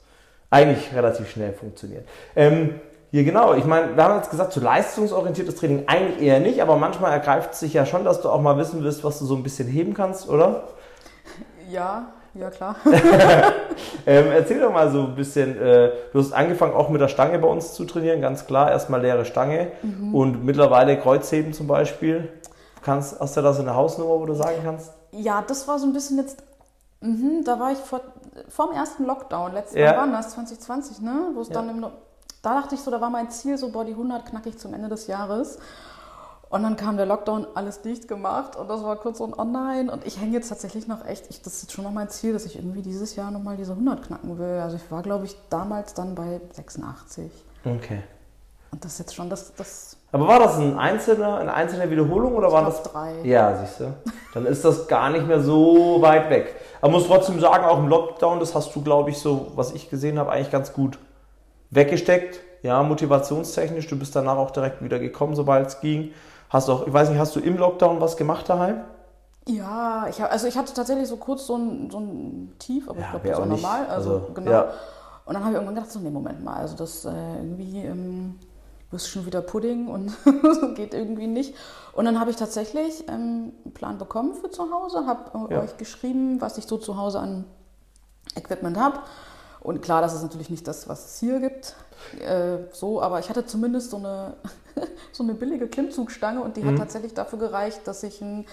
eigentlich 0.51 0.95
relativ 0.95 1.31
schnell 1.31 1.53
funktionieren. 1.53 2.05
Ähm, 2.37 2.81
hier 3.11 3.25
genau, 3.25 3.55
ich 3.55 3.65
meine, 3.65 3.97
wir 3.97 4.05
haben 4.05 4.17
jetzt 4.17 4.31
gesagt, 4.31 4.53
so 4.53 4.61
leistungsorientiertes 4.61 5.57
Training 5.57 5.85
eigentlich 5.87 6.21
eher 6.21 6.41
nicht, 6.41 6.61
aber 6.61 6.77
manchmal 6.77 7.13
ergreift 7.13 7.53
es 7.55 7.61
sich 7.61 7.73
ja 7.73 7.87
schon, 7.87 8.05
dass 8.05 8.21
du 8.21 8.29
auch 8.29 8.41
mal 8.41 8.59
wissen 8.59 8.83
willst, 8.85 9.03
was 9.05 9.19
du 9.19 9.25
so 9.25 9.35
ein 9.35 9.43
bisschen 9.43 9.67
heben 9.69 9.95
kannst, 9.95 10.29
oder? 10.29 10.65
Ja, 11.71 12.07
ja 12.35 12.51
klar. 12.51 12.77
Ähm, 14.07 14.27
erzähl 14.33 14.61
doch 14.61 14.73
mal 14.73 14.91
so 14.91 15.03
ein 15.03 15.15
bisschen, 15.15 15.57
äh, 15.61 15.91
du 16.13 16.19
hast 16.19 16.33
angefangen 16.33 16.73
auch 16.75 16.89
mit 16.89 17.01
der 17.01 17.09
Stange 17.09 17.39
bei 17.39 17.49
uns 17.49 17.75
zu 17.75 17.85
trainieren, 17.85 18.21
ganz 18.21 18.47
klar, 18.47 18.71
erstmal 18.71 19.03
leere 19.03 19.25
Stange 19.25 19.71
und 20.13 20.45
mittlerweile 20.45 20.99
Kreuzheben 20.99 21.53
zum 21.53 21.67
Beispiel. 21.67 22.29
Kannst, 22.83 23.21
hast 23.21 23.37
du 23.37 23.43
da 23.43 23.53
so 23.53 23.61
eine 23.63 23.75
Hausnummer, 23.75 24.19
wo 24.19 24.25
du 24.27 24.35
sagen 24.35 24.57
kannst? 24.65 24.93
Ja, 25.13 25.45
das 25.47 25.69
war 25.69 25.79
so 25.79 25.87
ein 25.87 25.93
bisschen 25.93 26.17
jetzt, 26.19 26.43
mhm, 27.01 27.43
da 27.45 27.61
war 27.61 27.73
ich 27.73 27.79
vor, 27.79 28.01
vor 28.49 28.69
dem 28.69 28.77
ersten 28.77 29.05
Lockdown, 29.05 29.53
letztes 29.53 29.79
Ja. 29.79 29.93
Jahr 29.93 29.97
war 29.99 30.07
das, 30.17 30.31
2020, 30.31 31.01
ne? 31.01 31.29
Wo 31.35 31.41
es 31.43 31.49
Ja. 31.49 31.55
dann 31.55 31.69
im, 31.69 31.87
da 32.43 32.61
dachte 32.61 32.75
ich 32.75 32.81
so, 32.81 32.91
da 32.91 33.01
war 33.01 33.11
mein 33.11 33.31
Ziel, 33.31 33.59
so 33.59 33.71
boah, 33.71 33.85
die 33.85 33.93
100 33.93 34.27
knacke 34.27 34.49
ich 34.49 34.59
zum 34.59 34.75
Ende 34.75 34.89
des 34.89 35.07
Jahres. 35.07 35.59
Und 36.51 36.63
dann 36.63 36.77
kam 36.77 36.97
der 36.97 37.05
Lockdown, 37.05 37.47
alles 37.55 37.83
dicht 37.83 38.09
gemacht 38.09 38.57
und 38.57 38.69
das 38.69 38.83
war 38.83 38.97
kurz 38.97 39.21
und 39.21 39.39
online. 39.39 39.93
Und 39.93 40.07
ich 40.07 40.19
hänge 40.19 40.33
jetzt 40.33 40.49
tatsächlich 40.49 40.89
noch 40.89 41.05
echt, 41.05 41.27
ich, 41.29 41.43
das 41.43 41.55
ist 41.55 41.63
jetzt 41.65 41.73
schon 41.73 41.85
noch 41.85 41.93
mein 41.93 42.09
Ziel, 42.09 42.33
dass 42.33 42.47
ich 42.47 42.57
irgendwie 42.57 42.81
dieses 42.81 43.17
Jahr 43.17 43.31
nochmal 43.31 43.57
diese 43.57 43.73
100 43.73 44.07
knacken 44.07 44.39
will. 44.39 44.61
Also 44.61 44.77
ich 44.77 44.91
war, 44.91 45.03
glaube 45.03 45.27
ich, 45.27 45.37
damals 45.51 45.93
dann 45.93 46.15
bei 46.15 46.41
86. 46.53 47.31
Okay. 47.65 48.03
Und 48.71 48.85
das 48.85 48.93
ist 48.93 48.99
jetzt 48.99 49.15
schon 49.15 49.29
das, 49.29 49.55
das 49.57 49.97
Aber 50.13 50.27
war 50.27 50.39
das 50.39 50.57
ein 50.57 50.79
einzelner, 50.79 51.39
eine 51.39 51.53
einzelne 51.53 51.91
Wiederholung 51.91 52.35
oder 52.35 52.51
waren 52.51 52.65
das 52.65 52.83
3. 52.83 53.23
Ja, 53.25 53.55
siehst 53.59 53.81
du. 53.81 53.95
Dann 54.33 54.47
ist 54.47 54.65
das 54.65 54.89
gar 54.89 55.11
nicht 55.11 55.27
mehr 55.27 55.43
so 55.43 56.01
weit 56.01 56.31
weg. 56.31 56.57
Aber 56.81 56.93
muss 56.93 57.07
trotzdem 57.07 57.41
sagen, 57.41 57.65
auch 57.65 57.79
im 57.79 57.89
Lockdown, 57.89 58.41
das 58.41 58.55
hast 58.55 58.75
du, 58.75 58.83
glaube 58.83 59.11
ich, 59.11 59.19
so, 59.19 59.53
was 59.55 59.73
ich 59.73 59.91
gesehen 59.91 60.19
habe, 60.19 60.33
eigentlich 60.33 60.51
ganz 60.51 60.73
gut 60.73 60.99
weggesteckt. 61.71 62.41
ja, 62.63 62.83
motivationstechnisch. 62.83 63.87
Du 63.87 63.97
bist 63.99 64.15
danach 64.17 64.37
auch 64.37 64.51
direkt 64.51 64.83
wieder 64.83 64.99
gekommen, 64.99 65.35
sobald 65.37 65.69
es 65.69 65.81
ging. 65.81 66.13
Hast 66.51 66.69
auch, 66.69 66.87
ich 66.87 66.93
weiß 66.93 67.11
nicht, 67.11 67.19
hast 67.19 67.37
du 67.37 67.41
im 67.41 67.57
Lockdown 67.59 68.01
was 68.01 68.17
gemacht 68.17 68.49
daheim? 68.49 68.81
Ja, 69.47 70.07
ich 70.09 70.21
hab, 70.21 70.31
also 70.33 70.47
ich 70.47 70.57
hatte 70.59 70.75
tatsächlich 70.75 71.09
so 71.09 71.17
kurz 71.17 71.47
so 71.47 71.57
ein, 71.57 71.91
so 71.91 71.99
ein 72.01 72.53
Tief, 72.59 72.89
aber 72.89 72.99
Ja, 73.01 73.05
ich 73.07 73.11
glaube, 73.23 73.29
das 73.29 73.39
nicht- 73.49 73.63
normal. 73.63 73.87
Also, 73.87 74.13
also, 74.15 74.31
genau. 74.35 74.51
ja. 74.51 74.63
Und 75.25 75.35
dann 75.35 75.43
habe 75.43 75.51
ich 75.51 75.55
irgendwann 75.57 75.75
gedacht, 75.75 75.91
so, 75.93 76.01
nee, 76.01 76.11
Moment 76.11 76.43
mal, 76.43 76.55
also 76.57 76.75
das 76.77 77.05
äh, 77.05 77.11
irgendwie 77.37 77.83
ähm, 77.85 78.39
wirst 78.91 79.09
schon 79.11 79.27
wieder 79.27 79.43
Pudding 79.43 79.89
und 79.89 80.11
geht 80.75 80.95
irgendwie 80.95 81.27
nicht. 81.27 81.55
Und 81.93 82.07
dann 82.07 82.19
habe 82.19 82.31
ich 82.31 82.37
tatsächlich 82.37 83.07
ähm, 83.09 83.53
einen 83.65 83.73
Plan 83.75 83.99
bekommen 83.99 84.35
für 84.35 84.51
zu 84.51 84.71
Hause, 84.73 85.07
habe 85.07 85.49
äh, 85.51 85.55
Ja. 85.55 85.61
euch 85.63 85.77
geschrieben, 85.77 86.41
was 86.41 86.57
ich 86.59 86.67
so 86.67 86.77
zu 86.79 86.97
Hause 86.97 87.21
an 87.21 87.45
Equipment 88.37 88.79
habe. 88.79 88.99
Und 89.69 89.83
klar, 89.83 90.01
das 90.01 90.15
ist 90.15 90.23
natürlich 90.23 90.49
nicht 90.49 90.67
das, 90.67 90.89
was 90.89 91.05
es 91.05 91.21
hier 91.21 91.41
gibt. 91.41 91.75
Äh, 92.27 92.57
so, 92.73 93.03
aber 93.03 93.19
ich 93.19 93.29
hatte 93.29 93.45
zumindest 93.45 93.91
so 93.91 93.99
eine, 93.99 94.33
so 95.13 95.23
eine 95.23 95.35
billige 95.35 95.67
Klimmzugstange 95.69 96.41
und 96.41 96.57
die 96.57 96.63
Mhm. 96.63 96.69
hat 96.71 96.79
tatsächlich 96.79 97.13
dafür 97.13 97.39
gereicht, 97.39 97.83
dass 97.85 98.03
ich 98.03 98.23
einen 98.23 98.47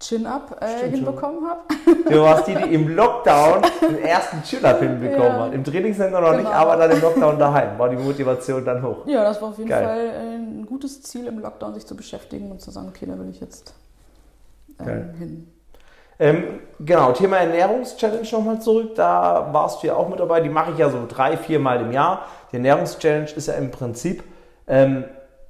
Chin-Up 0.00 0.58
äh, 0.60 0.90
hinbekommen 0.90 1.48
habe. 1.48 1.60
Du 2.10 2.20
warst 2.20 2.48
die, 2.48 2.54
die 2.56 2.74
im 2.74 2.94
Lockdown 2.96 3.62
den 3.80 3.98
ersten 4.00 4.42
Chill-Up 4.42 4.78
hinbekommen 4.80 5.36
Ja. 5.38 5.44
hat. 5.46 5.52
Im 5.54 5.62
Trainingscenter 5.62 6.20
noch 6.20 6.32
nicht, 6.32 6.40
Genau. 6.46 6.50
aber 6.50 6.76
dann 6.76 6.90
im 6.90 7.00
Lockdown 7.00 7.38
daheim. 7.38 7.78
War 7.78 7.88
die 7.88 7.96
Motivation 7.96 8.64
dann 8.64 8.82
hoch. 8.82 9.06
Ja, 9.06 9.22
das 9.22 9.40
war 9.40 9.50
auf 9.50 9.58
jeden 9.58 9.70
Geil. 9.70 9.84
Fall 9.84 9.98
äh, 9.98 10.34
ein 10.36 10.66
gutes 10.66 11.00
Ziel 11.02 11.26
im 11.28 11.38
Lockdown, 11.38 11.74
sich 11.74 11.86
zu 11.86 11.94
beschäftigen 11.96 12.50
und 12.50 12.60
zu 12.60 12.72
sagen, 12.72 12.88
okay, 12.88 13.06
da 13.06 13.16
will 13.18 13.28
ich 13.30 13.40
jetzt 13.40 13.72
ähm, 14.80 15.10
hin. 15.16 15.48
Ähm, 16.18 16.60
genau, 16.80 17.12
Thema 17.12 17.38
Ernährungschallenge 17.38 18.28
nochmal 18.32 18.60
zurück. 18.60 18.94
Da 18.94 19.48
warst 19.52 19.82
du 19.82 19.88
ja 19.88 19.94
auch 19.94 20.08
mit 20.08 20.18
dabei. 20.18 20.40
Die 20.40 20.48
mache 20.48 20.72
ich 20.72 20.78
ja 20.78 20.90
so 20.90 21.04
drei, 21.06 21.36
vier 21.36 21.58
Mal 21.58 21.80
im 21.80 21.92
Jahr. 21.92 22.26
Die 22.50 22.56
Ernährungschallenge 22.56 23.30
ist 23.36 23.48
ja 23.48 23.54
im 23.54 23.70
Prinzip 23.70 24.22
ähm, 24.66 25.04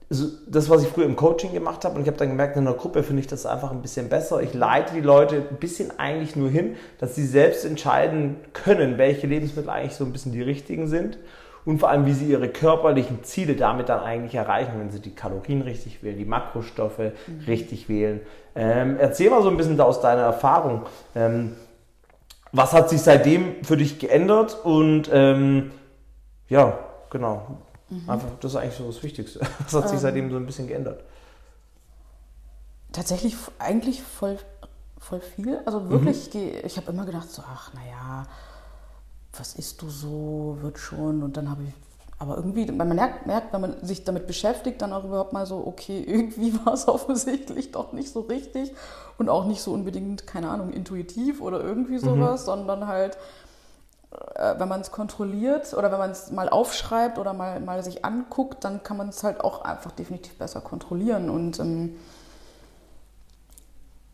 so 0.08 0.26
das, 0.46 0.70
was 0.70 0.82
ich 0.82 0.88
früher 0.88 1.06
im 1.06 1.16
Coaching 1.16 1.52
gemacht 1.52 1.84
habe. 1.84 1.96
Und 1.96 2.02
ich 2.02 2.08
habe 2.08 2.16
dann 2.16 2.28
gemerkt, 2.28 2.56
in 2.56 2.66
einer 2.66 2.76
Gruppe 2.76 3.02
finde 3.02 3.20
ich 3.20 3.26
das 3.26 3.46
einfach 3.46 3.70
ein 3.70 3.82
bisschen 3.82 4.08
besser. 4.08 4.40
Ich 4.42 4.54
leite 4.54 4.94
die 4.94 5.00
Leute 5.00 5.46
ein 5.50 5.56
bisschen 5.56 5.98
eigentlich 5.98 6.36
nur 6.36 6.48
hin, 6.48 6.76
dass 6.98 7.14
sie 7.14 7.26
selbst 7.26 7.64
entscheiden 7.64 8.36
können, 8.52 8.98
welche 8.98 9.26
Lebensmittel 9.26 9.70
eigentlich 9.70 9.94
so 9.94 10.04
ein 10.04 10.12
bisschen 10.12 10.32
die 10.32 10.42
richtigen 10.42 10.86
sind. 10.86 11.18
Und 11.66 11.80
vor 11.80 11.90
allem, 11.90 12.06
wie 12.06 12.12
sie 12.14 12.26
ihre 12.26 12.48
körperlichen 12.48 13.24
Ziele 13.24 13.56
damit 13.56 13.88
dann 13.90 14.00
eigentlich 14.00 14.34
erreichen, 14.36 14.72
wenn 14.78 14.90
sie 14.90 15.00
die 15.00 15.14
Kalorien 15.14 15.62
richtig 15.62 16.02
wählen, 16.02 16.16
die 16.16 16.24
Makrostoffe 16.24 17.12
richtig 17.46 17.88
wählen. 17.90 18.20
Ähm, 18.54 18.96
erzähl 18.98 19.28
mal 19.28 19.42
so 19.42 19.50
ein 19.50 19.56
bisschen 19.58 19.76
da 19.76 19.84
aus 19.84 20.00
deiner 20.00 20.22
Erfahrung. 20.22 20.86
Ähm, 21.14 21.56
was 22.52 22.72
hat 22.72 22.88
sich 22.88 23.02
seitdem 23.02 23.64
für 23.64 23.76
dich 23.76 23.98
geändert? 23.98 24.56
Und 24.64 25.10
ähm, 25.12 25.72
ja, 26.48 26.78
genau. 27.10 27.58
Einfach, 28.06 28.28
das 28.40 28.52
ist 28.52 28.56
eigentlich 28.56 28.74
so 28.74 28.86
das 28.86 29.02
Wichtigste. 29.02 29.40
Was 29.64 29.74
hat 29.74 29.84
sich 29.88 29.96
Ähm. 29.96 30.02
seitdem 30.02 30.30
so 30.30 30.36
ein 30.36 30.46
bisschen 30.46 30.66
geändert? 30.66 31.04
Tatsächlich 32.92 33.36
eigentlich 33.58 34.02
voll, 34.02 34.38
voll 34.98 35.20
viel. 35.20 35.60
Also 35.66 35.90
wirklich, 35.90 36.30
geh- 36.30 36.60
ich 36.64 36.76
habe 36.76 36.90
immer 36.92 37.04
gedacht, 37.04 37.30
so, 37.30 37.42
ach, 37.46 37.72
naja, 37.74 38.26
was 39.38 39.54
isst 39.54 39.82
du 39.82 39.90
so, 39.90 40.58
wird 40.60 40.78
schon. 40.78 41.22
Und 41.22 41.36
dann 41.36 41.50
habe 41.50 41.64
ich, 41.64 41.72
aber 42.18 42.36
irgendwie, 42.36 42.70
man 42.70 42.88
merkt, 42.88 43.26
merkt, 43.26 43.52
wenn 43.52 43.60
man 43.60 43.84
sich 43.84 44.04
damit 44.04 44.26
beschäftigt, 44.26 44.80
dann 44.80 44.92
auch 44.92 45.04
überhaupt 45.04 45.32
mal 45.32 45.46
so, 45.46 45.66
okay, 45.66 46.02
irgendwie 46.06 46.54
war 46.64 46.74
es 46.74 46.88
offensichtlich 46.88 47.72
doch 47.72 47.92
nicht 47.92 48.10
so 48.12 48.20
richtig 48.20 48.72
und 49.18 49.28
auch 49.28 49.46
nicht 49.46 49.62
so 49.62 49.72
unbedingt, 49.72 50.26
keine 50.26 50.50
Ahnung, 50.50 50.72
intuitiv 50.72 51.40
oder 51.40 51.60
irgendwie 51.60 51.98
sowas, 51.98 52.44
sondern 52.44 52.86
halt, 52.86 53.16
äh, 54.34 54.54
wenn 54.58 54.68
man 54.68 54.80
es 54.80 54.90
kontrolliert 54.90 55.72
oder 55.74 55.90
wenn 55.90 55.98
man 55.98 56.10
es 56.10 56.30
mal 56.30 56.48
aufschreibt 56.48 57.18
oder 57.18 57.32
mal, 57.32 57.60
mal 57.60 57.82
sich 57.82 58.04
anguckt, 58.04 58.64
dann 58.64 58.82
kann 58.82 58.96
man 58.96 59.08
es 59.08 59.22
halt 59.22 59.40
auch 59.40 59.62
einfach 59.62 59.92
definitiv 59.92 60.36
besser 60.38 60.60
kontrollieren. 60.60 61.30
Und 61.30 61.58
ähm, 61.60 61.96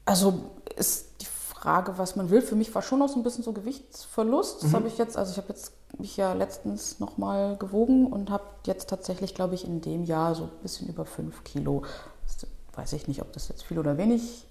also 0.05 0.51
ist 0.77 1.21
die 1.21 1.27
Frage, 1.63 1.97
was 1.97 2.17
man 2.17 2.31
will. 2.31 2.43
Für 2.43 2.57
mich 2.57 2.75
war 2.75 2.83
schon 2.83 2.99
noch 2.99 3.09
so 3.09 3.21
ein 3.21 3.23
bisschen 3.23 3.45
so 3.45 3.53
Gewichtsverlust. 3.53 4.65
Das 4.65 4.75
habe 4.75 4.89
ich 4.89 4.99
jetzt, 4.99 5.17
also 5.17 5.31
ich 5.31 5.37
habe 5.37 5.49
jetzt 5.51 5.73
mich 5.97 6.17
ja 6.17 6.33
letztens 6.33 6.99
nochmal 6.99 7.57
gewogen 7.57 8.07
und 8.07 8.31
habe 8.31 8.43
jetzt 8.67 8.91
tatsächlich, 8.91 9.35
glaube 9.35 9.55
ich, 9.55 9.65
in 9.65 9.81
dem 9.81 10.03
Jahr 10.03 10.35
so 10.35 10.45
ein 10.45 10.51
bisschen 10.63 10.89
über 10.89 11.05
fünf 11.05 11.45
Kilo. 11.45 11.85
Das 12.27 12.47
weiß 12.75 12.95
ich 12.95 13.07
nicht, 13.07 13.23
ob 13.23 13.33
das 13.33 13.49
jetzt 13.49 13.63
viel 13.63 13.79
oder 13.79 13.97
wenig. 13.97 14.45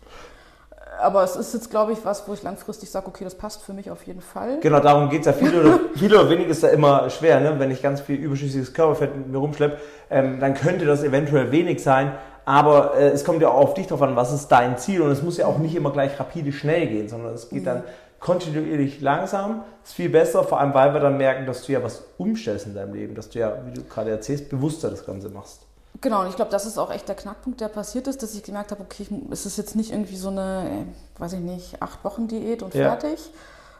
Aber 1.01 1.23
es 1.23 1.35
ist 1.35 1.53
jetzt, 1.53 1.69
glaube 1.69 1.91
ich, 1.91 2.05
was, 2.05 2.27
wo 2.29 2.33
ich 2.33 2.43
langfristig 2.43 2.89
sage, 2.89 3.07
okay, 3.07 3.25
das 3.25 3.35
passt 3.35 3.61
für 3.61 3.73
mich 3.73 3.91
auf 3.91 4.07
jeden 4.07 4.21
Fall. 4.21 4.59
Genau, 4.61 4.79
darum 4.79 5.09
geht 5.09 5.21
es 5.21 5.25
ja. 5.25 5.33
Viel 5.33 5.53
oder, 5.53 5.79
viel 5.95 6.13
oder 6.13 6.29
wenig 6.29 6.47
ist 6.47 6.63
ja 6.63 6.69
immer 6.69 7.09
schwer, 7.09 7.41
ne? 7.41 7.59
wenn 7.59 7.71
ich 7.71 7.81
ganz 7.81 7.99
viel 7.99 8.17
überschüssiges 8.17 8.73
Körperfett 8.73 9.17
mit 9.17 9.27
mir 9.27 9.37
rumschleppe, 9.37 9.79
ähm, 10.09 10.39
dann 10.39 10.53
könnte 10.53 10.85
das 10.85 11.03
eventuell 11.03 11.51
wenig 11.51 11.83
sein. 11.83 12.13
Aber 12.45 12.95
äh, 12.95 13.09
es 13.09 13.23
kommt 13.23 13.41
ja 13.41 13.49
auch 13.49 13.61
auf 13.61 13.73
dich 13.73 13.87
drauf 13.87 14.01
an, 14.01 14.15
was 14.15 14.31
ist 14.33 14.47
dein 14.47 14.77
Ziel. 14.77 15.01
Und 15.01 15.11
es 15.11 15.21
muss 15.21 15.37
ja 15.37 15.45
auch 15.45 15.57
nicht 15.57 15.75
immer 15.75 15.91
gleich 15.91 16.19
rapide 16.19 16.51
schnell 16.51 16.87
gehen, 16.87 17.07
sondern 17.09 17.33
es 17.33 17.49
geht 17.49 17.67
dann 17.67 17.83
kontinuierlich 18.19 19.01
langsam. 19.01 19.63
Ist 19.83 19.93
viel 19.93 20.09
besser, 20.09 20.43
vor 20.43 20.59
allem 20.59 20.73
weil 20.73 20.93
wir 20.93 20.99
dann 20.99 21.17
merken, 21.17 21.45
dass 21.45 21.65
du 21.65 21.71
ja 21.71 21.83
was 21.83 22.03
umstellst 22.17 22.67
in 22.67 22.75
deinem 22.75 22.93
Leben, 22.93 23.15
dass 23.15 23.29
du 23.29 23.39
ja, 23.39 23.57
wie 23.65 23.73
du 23.73 23.83
gerade 23.83 24.11
erzählst, 24.11 24.49
bewusster 24.49 24.89
das 24.89 25.05
Ganze 25.05 25.29
machst. 25.29 25.61
Genau, 25.99 26.21
und 26.21 26.29
ich 26.29 26.35
glaube, 26.35 26.51
das 26.51 26.65
ist 26.65 26.77
auch 26.77 26.91
echt 26.91 27.07
der 27.07 27.15
Knackpunkt, 27.15 27.59
der 27.59 27.67
passiert 27.67 28.07
ist, 28.07 28.23
dass 28.23 28.33
ich 28.33 28.43
gemerkt 28.43 28.71
habe, 28.71 28.81
okay, 28.81 29.05
es 29.29 29.45
ist 29.45 29.57
jetzt 29.57 29.75
nicht 29.75 29.91
irgendwie 29.91 30.15
so 30.15 30.29
eine, 30.29 30.85
äh, 31.17 31.19
weiß 31.21 31.33
ich 31.33 31.39
nicht, 31.41 31.81
acht 31.81 32.03
Wochen 32.03 32.27
Diät 32.27 32.63
und 32.63 32.73
Ja. 32.73 32.89
fertig, 32.89 33.19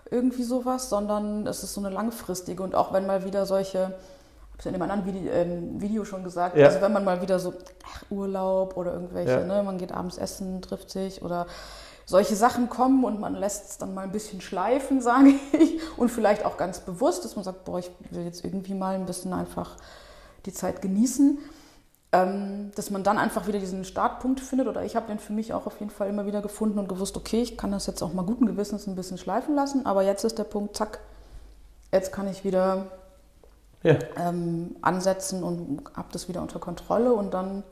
irgendwie 0.10 0.44
sowas, 0.44 0.89
sondern 0.89 1.48
es 1.48 1.63
ist 1.63 1.74
so 1.74 1.82
eine 1.82 1.89
langfristige 1.89 2.62
und 2.63 2.75
auch 2.75 2.91
wenn 2.94 3.08
mal 3.08 3.24
wieder 3.24 3.46
solche, 3.46 3.94
habe 4.65 4.75
in 4.75 4.82
einem 4.82 4.91
anderen 4.91 5.06
Video, 5.13 5.32
ähm, 5.32 5.82
Video 5.82 6.06
schon 6.06 6.24
gesagt, 6.24 6.56
Ja. 6.58 6.68
also 6.68 6.82
wenn 6.82 6.94
man 6.94 7.03
mal 7.03 7.22
wieder 7.22 7.39
so 7.39 7.53
ach, 7.86 8.03
Urlaub 8.10 8.77
oder 8.77 8.94
irgendwelche, 8.94 9.32
Ja. 9.32 9.46
ne, 9.46 9.63
man 9.63 9.77
geht 9.77 9.91
abends 9.91 10.18
essen, 10.18 10.62
trifft 10.62 10.89
sich 10.91 11.22
oder 11.22 11.48
solche 12.06 12.36
Sachen 12.36 12.70
kommen 12.70 13.03
und 13.06 13.20
man 13.20 13.36
lässt 13.36 13.70
es 13.70 13.77
dann 13.77 13.94
mal 13.94 14.01
ein 14.03 14.12
bisschen 14.12 14.41
schleifen, 14.41 15.01
sage 15.01 15.34
ich, 15.53 15.80
und 15.98 16.10
vielleicht 16.10 16.46
auch 16.46 16.58
ganz 16.58 16.80
bewusst, 16.80 17.24
dass 17.25 17.36
man 17.36 17.44
sagt, 17.46 17.65
boah, 17.65 17.80
ich 17.80 17.91
will 18.10 18.24
jetzt 18.25 18.44
irgendwie 18.44 18.74
mal 18.74 18.96
ein 18.96 19.06
bisschen 19.06 19.34
einfach 19.34 19.77
die 20.46 20.53
Zeit 20.53 20.82
genießen 20.82 21.38
ähm, 22.13 22.72
dass 22.75 22.89
man 22.89 23.03
dann 23.03 23.18
einfach 23.18 23.48
wieder 23.48 23.60
diesen 23.60 23.86
Startpunkt 23.86 24.41
findet. 24.41 24.68
Oder 24.68 24.84
ich 24.84 24.98
habe 24.98 25.08
den 25.08 25.18
für 25.18 25.32
mich 25.32 25.53
auch 25.53 25.65
auf 25.65 25.80
jeden 25.80 25.91
Fall 25.91 26.10
immer 26.10 26.25
wieder 26.25 26.41
gefunden 26.41 26.77
und 26.77 26.89
gewusst, 26.89 27.15
okay, 27.15 27.41
ich 27.41 27.58
kann 27.58 27.72
das 27.72 27.88
jetzt 27.88 28.01
auch 28.01 28.12
mal 28.12 28.25
guten 28.25 28.46
Gewissens 28.46 28.86
ein 28.86 28.96
bisschen 28.96 29.18
schleifen 29.18 29.56
lassen. 29.56 29.86
Aber 29.86 30.01
jetzt 30.03 30.25
ist 30.25 30.38
der 30.38 30.44
Punkt, 30.44 30.75
zack, 30.75 31.00
jetzt 31.94 32.12
kann 32.12 32.27
ich 32.27 32.44
wieder 32.44 32.88
Ja. 33.83 33.95
ähm, 34.17 34.75
ansetzen 34.81 35.43
und 35.43 35.81
habe 35.95 36.09
das 36.11 36.29
wieder 36.29 36.41
unter 36.41 36.59
Kontrolle 36.59 37.13
und 37.13 37.33
dann 37.33 37.63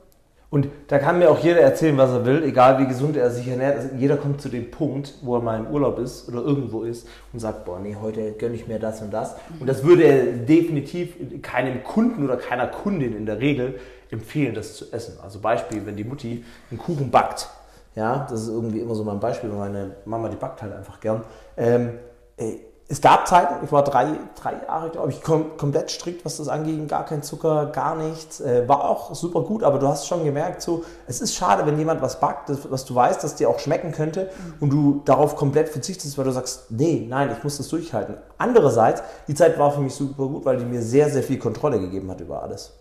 Und 0.52 0.66
da 0.88 0.98
kann 0.98 1.20
mir 1.20 1.30
auch 1.30 1.38
jeder 1.38 1.60
erzählen, 1.60 1.96
was 1.96 2.10
er 2.10 2.24
will, 2.24 2.42
egal 2.42 2.80
wie 2.80 2.86
gesund 2.88 3.16
er 3.16 3.30
sich 3.30 3.46
ernährt. 3.46 3.76
Also 3.76 3.90
jeder 3.96 4.16
kommt 4.16 4.40
zu 4.40 4.48
dem 4.48 4.68
Punkt, 4.72 5.14
wo 5.22 5.36
er 5.36 5.42
mal 5.42 5.56
im 5.56 5.68
Urlaub 5.68 6.00
ist 6.00 6.28
oder 6.28 6.38
irgendwo 6.38 6.82
ist 6.82 7.06
und 7.32 7.38
sagt, 7.38 7.64
boah, 7.64 7.78
nee, 7.78 7.96
heute 8.00 8.32
gönne 8.32 8.56
ich 8.56 8.66
mir 8.66 8.80
das 8.80 9.00
und 9.00 9.12
das. 9.12 9.36
Und 9.60 9.68
das 9.68 9.84
würde 9.84 10.02
er 10.02 10.24
definitiv 10.32 11.14
keinem 11.42 11.84
Kunden 11.84 12.24
oder 12.24 12.36
keiner 12.36 12.66
Kundin 12.66 13.16
in 13.16 13.26
der 13.26 13.38
Regel 13.38 13.78
empfehlen, 14.10 14.54
das 14.54 14.74
zu 14.74 14.86
essen. 14.92 15.18
Also 15.22 15.38
Beispiel, 15.38 15.86
wenn 15.86 15.94
die 15.94 16.02
Mutti 16.02 16.44
einen 16.70 16.80
Kuchen 16.80 17.12
backt, 17.12 17.48
ja, 17.94 18.26
das 18.28 18.42
ist 18.42 18.48
irgendwie 18.48 18.80
immer 18.80 18.96
so 18.96 19.04
mein 19.04 19.20
Beispiel, 19.20 19.50
weil 19.50 19.70
meine 19.70 19.96
Mama, 20.04 20.28
die 20.28 20.36
backt 20.36 20.62
halt 20.62 20.72
einfach 20.72 20.98
gern. 20.98 21.22
Ähm, 21.56 21.90
ey, 22.36 22.60
es 22.90 23.00
gab 23.00 23.28
Zeiten, 23.28 23.64
ich 23.64 23.70
war 23.70 23.84
drei, 23.84 24.08
drei 24.34 24.54
Jahre, 24.66 24.90
glaube 24.90 25.10
ich, 25.10 25.22
kom 25.22 25.56
komplett 25.56 25.92
strikt, 25.92 26.24
was 26.24 26.38
das 26.38 26.48
anging, 26.48 26.88
gar 26.88 27.04
kein 27.04 27.22
Zucker, 27.22 27.66
gar 27.66 27.94
nichts. 27.94 28.40
Äh, 28.40 28.68
war 28.68 28.84
auch 28.84 29.14
super 29.14 29.42
gut, 29.42 29.62
aber 29.62 29.78
du 29.78 29.86
hast 29.86 30.08
schon 30.08 30.24
gemerkt, 30.24 30.60
so, 30.60 30.82
es 31.06 31.20
ist 31.20 31.36
schade, 31.36 31.64
wenn 31.66 31.78
jemand 31.78 32.02
was 32.02 32.18
backt, 32.18 32.48
das, 32.48 32.68
was 32.68 32.84
du 32.84 32.96
weißt, 32.96 33.22
dass 33.22 33.36
dir 33.36 33.48
auch 33.48 33.60
schmecken 33.60 33.92
könnte 33.92 34.28
und 34.58 34.70
du 34.70 35.02
darauf 35.04 35.36
komplett 35.36 35.68
verzichtest, 35.68 36.18
weil 36.18 36.24
du 36.24 36.32
sagst, 36.32 36.72
nee, 36.72 37.06
nein, 37.08 37.30
ich 37.36 37.44
muss 37.44 37.58
das 37.58 37.68
durchhalten. 37.68 38.16
Andererseits, 38.38 39.04
die 39.28 39.36
Zeit 39.36 39.56
war 39.56 39.70
für 39.70 39.80
mich 39.80 39.94
super 39.94 40.26
gut, 40.26 40.44
weil 40.44 40.56
die 40.56 40.64
mir 40.64 40.82
sehr, 40.82 41.10
sehr 41.10 41.22
viel 41.22 41.38
Kontrolle 41.38 41.78
gegeben 41.78 42.10
hat 42.10 42.20
über 42.20 42.42
alles. 42.42 42.72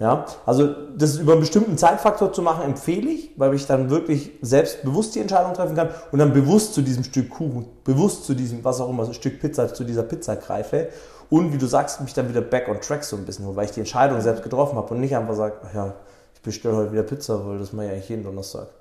Ja, 0.00 0.26
also 0.44 0.74
das 0.96 1.18
über 1.18 1.32
einen 1.32 1.42
bestimmten 1.42 1.78
Zeitfaktor 1.78 2.32
zu 2.32 2.42
machen, 2.42 2.64
empfehle 2.64 3.08
ich, 3.08 3.30
weil 3.36 3.54
ich 3.54 3.66
dann 3.66 3.90
wirklich 3.90 4.32
selbstbewusst 4.42 5.14
die 5.14 5.20
Entscheidung 5.20 5.54
treffen 5.54 5.76
kann 5.76 5.90
und 6.10 6.18
dann 6.18 6.32
bewusst 6.32 6.74
zu 6.74 6.82
diesem 6.82 7.04
Stück 7.04 7.30
Kuchen, 7.30 7.66
bewusst 7.84 8.24
zu 8.24 8.34
diesem, 8.34 8.64
was 8.64 8.80
auch 8.80 8.90
immer, 8.90 9.12
Stück 9.14 9.40
Pizza, 9.40 9.72
zu 9.72 9.84
dieser 9.84 10.02
Pizza 10.02 10.34
greife 10.34 10.88
und 11.30 11.52
wie 11.52 11.58
du 11.58 11.66
sagst, 11.66 12.00
mich 12.00 12.12
dann 12.12 12.28
wieder 12.28 12.40
back 12.40 12.68
on 12.68 12.80
track 12.80 13.04
so 13.04 13.16
ein 13.16 13.24
bisschen 13.24 13.46
hole, 13.46 13.54
weil 13.54 13.66
ich 13.66 13.70
die 13.70 13.80
Entscheidung 13.80 14.20
selbst 14.20 14.42
getroffen 14.42 14.76
habe 14.76 14.92
und 14.92 15.00
nicht 15.00 15.14
einfach 15.14 15.34
sage, 15.36 15.54
ach 15.64 15.74
ja, 15.74 15.94
ich 16.34 16.42
bestelle 16.42 16.74
heute 16.74 16.92
wieder 16.92 17.04
Pizza, 17.04 17.46
weil 17.46 17.60
das 17.60 17.72
mache 17.72 17.86
ich 17.86 17.92
eigentlich 17.92 18.08
jeden 18.08 18.24
Donnerstag. 18.24 18.66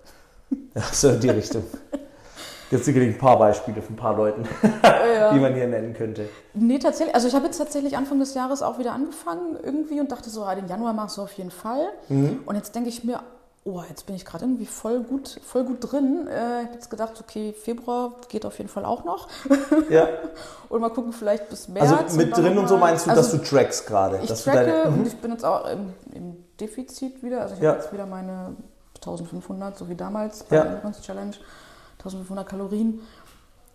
Ja, 0.76 0.82
so 0.92 1.10
in 1.10 1.20
die 1.20 1.30
Richtung. 1.30 1.64
Jetzt 2.74 2.86
sicherlich 2.86 3.16
ein 3.16 3.20
paar 3.20 3.38
Beispiele 3.38 3.82
von 3.82 3.94
ein 3.94 3.98
paar 3.98 4.16
Leuten, 4.16 4.48
die 5.34 5.40
man 5.40 5.54
hier 5.54 5.68
nennen 5.68 5.94
könnte. 5.94 6.28
Nee, 6.56 6.80
tatsächlich. 6.80 7.14
Also 7.14 7.28
ich 7.28 7.36
habe 7.36 7.46
jetzt 7.46 7.60
tatsächlich 7.60 7.96
Anfang 7.96 8.20
des 8.20 8.34
Jahres 8.34 8.64
auch 8.64 8.80
wieder 8.80 8.94
angefangen 8.94 9.58
irgendwie 9.62 10.00
und 10.00 10.12
dachte 10.12 10.32
so, 10.32 10.44
ah, 10.44 10.56
den 10.56 10.68
Januar 10.68 10.94
machst 10.94 11.18
du 11.18 11.22
auf 11.22 11.34
jeden 11.34 11.52
Fall. 11.52 11.90
Und 12.10 12.56
jetzt 12.56 12.74
denke 12.74 12.90
ich 12.90 13.04
mir, 13.04 13.22
oh, 13.66 13.82
jetzt 13.88 14.06
bin 14.06 14.16
ich 14.16 14.26
gerade 14.26 14.46
irgendwie 14.46 14.66
voll 14.66 15.02
gut, 15.02 15.40
voll 15.46 15.64
gut 15.64 15.78
drin. 15.80 16.28
Äh, 16.28 16.32
ich 16.32 16.66
habe 16.66 16.74
jetzt 16.74 16.90
gedacht, 16.90 17.14
okay, 17.22 17.54
Februar 17.54 18.14
geht 18.28 18.46
auf 18.46 18.58
jeden 18.58 18.70
Fall 18.70 18.86
auch 18.86 19.06
noch. 19.06 19.28
Ja. 19.90 20.08
und 20.70 20.82
mal 20.82 20.90
gucken, 20.90 21.14
vielleicht 21.14 21.50
bis 21.50 21.68
März. 21.68 21.92
Also 21.92 22.18
mit 22.18 22.36
drin 22.36 22.58
und 22.58 22.68
so 22.68 22.78
meinst 22.78 23.06
du, 23.06 23.12
also 23.12 23.22
dass 23.22 23.32
du 23.32 23.38
trackst 23.38 23.88
gerade? 23.88 24.20
Ich 24.24 24.44
tracke 24.44 24.86
und 24.86 25.02
mhm. 25.02 25.08
ich 25.08 25.16
bin 25.18 25.32
jetzt 25.32 25.46
auch 25.46 25.70
im, 25.70 25.94
im 26.14 26.44
Defizit 26.60 27.24
wieder. 27.24 27.42
Also 27.42 27.56
ich 27.56 27.62
Ja. 27.62 27.70
habe 27.70 27.82
jetzt 27.82 27.94
wieder 27.94 28.06
meine 28.06 28.56
1500, 28.96 29.78
so 29.78 29.88
wie 29.90 29.96
damals 29.96 30.44
bei 30.44 30.56
Ja. 30.56 30.64
der 30.64 30.72
Ernährungs-Challenge. 30.72 31.36
1500 32.04 32.48
Kalorien. 32.48 33.00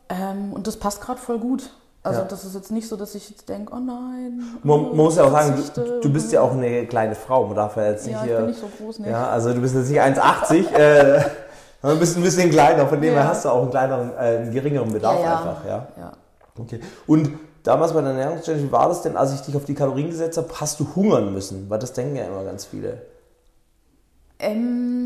Ähm, 0.09 0.53
und 0.53 0.67
das 0.67 0.77
passt 0.77 1.01
gerade 1.01 1.21
voll 1.21 1.39
gut. 1.39 1.71
Also 2.03 2.21
Ja. 2.21 2.27
das 2.27 2.45
ist 2.45 2.55
jetzt 2.55 2.71
nicht 2.71 2.89
so, 2.89 2.97
dass 2.97 3.15
ich 3.15 3.29
jetzt 3.29 3.49
denke, 3.49 3.73
oh 3.75 3.79
nein. 3.79 4.43
Man, 4.63 4.79
oh, 4.81 4.83
man 4.89 4.97
muss 4.97 5.17
ja 5.17 5.25
auch 5.25 5.33
sagen, 5.33 5.55
du, 5.75 6.01
du 6.01 6.13
bist 6.13 6.33
ja 6.33 6.41
auch 6.41 6.53
eine 6.53 6.87
kleine 6.87 7.15
Frau. 7.15 7.47
Man 7.47 7.57
darf 7.57 7.77
ja 7.77 7.87
jetzt 7.91 8.07
nicht 8.07 8.15
Ja, 8.15 8.21
ich 8.23 8.27
hier. 8.29 8.37
bin 8.39 8.47
nicht 8.47 8.61
so 8.61 8.69
groß, 8.79 9.01
ne? 9.01 9.11
Ja, 9.11 9.29
also 9.29 9.53
du 9.53 9.61
bist 9.61 9.75
jetzt 9.75 9.89
nicht 9.91 10.01
1,80. 10.01 10.73
äh, 10.73 11.25
du 11.83 11.99
bist 11.99 12.17
ein 12.17 12.23
bisschen 12.23 12.51
kleiner. 12.51 12.87
Von 12.87 13.01
dem 13.01 13.13
her 13.13 13.23
Ja. 13.23 13.29
hast 13.29 13.45
du 13.45 13.49
auch 13.51 13.63
einen 13.63 13.71
kleineren, 13.71 14.11
äh, 14.13 14.17
einen 14.17 14.53
geringeren 14.53 14.93
Bedarf 14.93 15.19
Ja, 15.19 15.25
ja. 15.25 15.39
einfach. 15.39 15.65
Ja. 15.67 15.89
ja. 15.99 16.13
Okay. 16.59 16.81
Und 17.07 17.31
damals 17.65 17.93
bei 17.93 18.01
der 18.01 18.11
Ernährungschallenge, 18.13 18.65
wie 18.65 18.73
war 18.73 18.89
das 18.89 19.03
denn, 19.03 19.17
als 19.17 19.35
ich 19.35 19.41
dich 19.43 19.57
auf 19.57 19.65
die 19.65 19.75
Kalorien 19.75 20.09
gesetzt 20.09 20.39
habe, 20.39 20.49
hast 20.55 20.79
du 20.81 20.87
hungern 20.95 21.33
müssen? 21.35 21.69
Weil 21.69 21.79
das 21.81 21.93
denken 21.93 22.17
ja 22.17 22.25
immer 22.25 22.45
ganz 22.45 22.65
viele. 22.65 23.03
Ähm, 24.41 24.98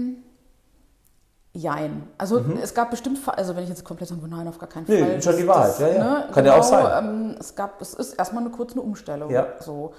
jein. 1.54 2.08
Also 2.18 2.42
es 2.62 2.72
gab 2.74 2.90
bestimmt, 2.90 3.18
also 3.26 3.54
wenn 3.56 3.62
ich 3.64 3.68
jetzt 3.68 3.84
komplett 3.84 4.08
sage, 4.08 4.20
nein, 4.28 4.48
auf 4.48 4.58
gar 4.58 4.68
keinen 4.68 4.84
Mhm. 4.84 4.94
Nee, 4.94 5.00
Fall. 5.04 5.22
schon 5.22 5.36
die 5.36 5.46
Wahrheit, 5.46 5.68
das, 5.70 5.78
ja, 5.80 5.88
ja. 5.88 6.04
Ne, 6.04 6.28
Kann 6.32 6.44
ja 6.46 6.56
auch 6.58 6.62
sein. 6.62 7.04
Ähm, 7.04 7.36
es 7.38 7.54
gab, 7.54 7.80
es 7.82 7.94
ist 7.94 8.14
erstmal 8.14 8.42
eine 8.42 8.52
kurze 8.52 8.80
Umstellung. 8.80 9.30
Ja. 9.30 9.46
So. 9.60 9.92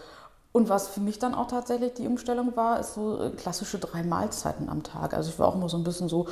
Und 0.52 0.70
was 0.70 0.88
für 0.88 1.00
mich 1.00 1.20
dann 1.20 1.34
auch 1.36 1.48
tatsächlich 1.48 1.94
die 1.96 2.08
Umstellung 2.08 2.56
war, 2.56 2.80
ist 2.80 2.94
so 2.96 3.22
äh, 3.24 3.30
klassische 3.32 3.80
drei 3.80 4.04
Mahlzeiten 4.04 4.70
am 4.70 4.84
Tag. 4.84 5.14
Also 5.14 5.30
ich 5.30 5.40
war 5.40 5.48
auch 5.48 5.56
immer 5.56 5.70
so 5.70 5.78
ein 5.78 5.84
bisschen 5.84 6.10
so, 6.10 6.28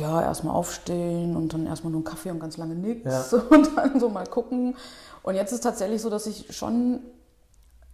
ja, 0.00 0.22
erstmal 0.22 0.54
aufstehen 0.54 1.36
und 1.36 1.52
dann 1.52 1.66
erstmal 1.66 1.90
nur 1.92 1.98
einen 1.98 2.04
Kaffee 2.04 2.30
und 2.30 2.40
ganz 2.40 2.56
lange 2.56 2.74
nichts 2.74 3.32
und 3.50 3.76
dann 3.76 4.00
so 4.00 4.08
mal 4.08 4.26
gucken. 4.26 4.76
Und 5.22 5.34
jetzt 5.34 5.52
ist 5.52 5.60
tatsächlich 5.62 6.00
so, 6.02 6.08
dass 6.08 6.26
ich 6.26 6.46
schon 6.56 7.00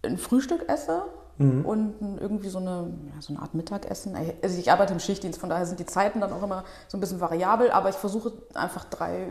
ein 0.03 0.17
Frühstück 0.17 0.69
esse 0.69 1.03
Mhm. 1.39 1.65
und 1.65 1.95
irgendwie 2.19 2.49
so 2.49 2.57
eine, 2.57 2.91
ja, 3.13 3.21
so 3.21 3.31
eine 3.33 3.41
Art 3.41 3.53
Mittagessen. 3.53 4.15
Also 4.41 4.57
ich 4.57 4.71
arbeite 4.71 4.93
im 4.93 4.99
Schichtdienst, 4.99 5.39
von 5.39 5.49
daher 5.49 5.65
sind 5.65 5.79
die 5.79 5.85
Zeiten 5.85 6.19
dann 6.21 6.33
auch 6.33 6.41
immer 6.43 6.63
so 6.87 6.97
ein 6.97 7.01
bisschen 7.01 7.21
variabel, 7.21 7.69
aber 7.71 7.89
ich 7.89 7.95
versuche 7.95 8.31
einfach 8.55 8.85
drei 8.85 9.27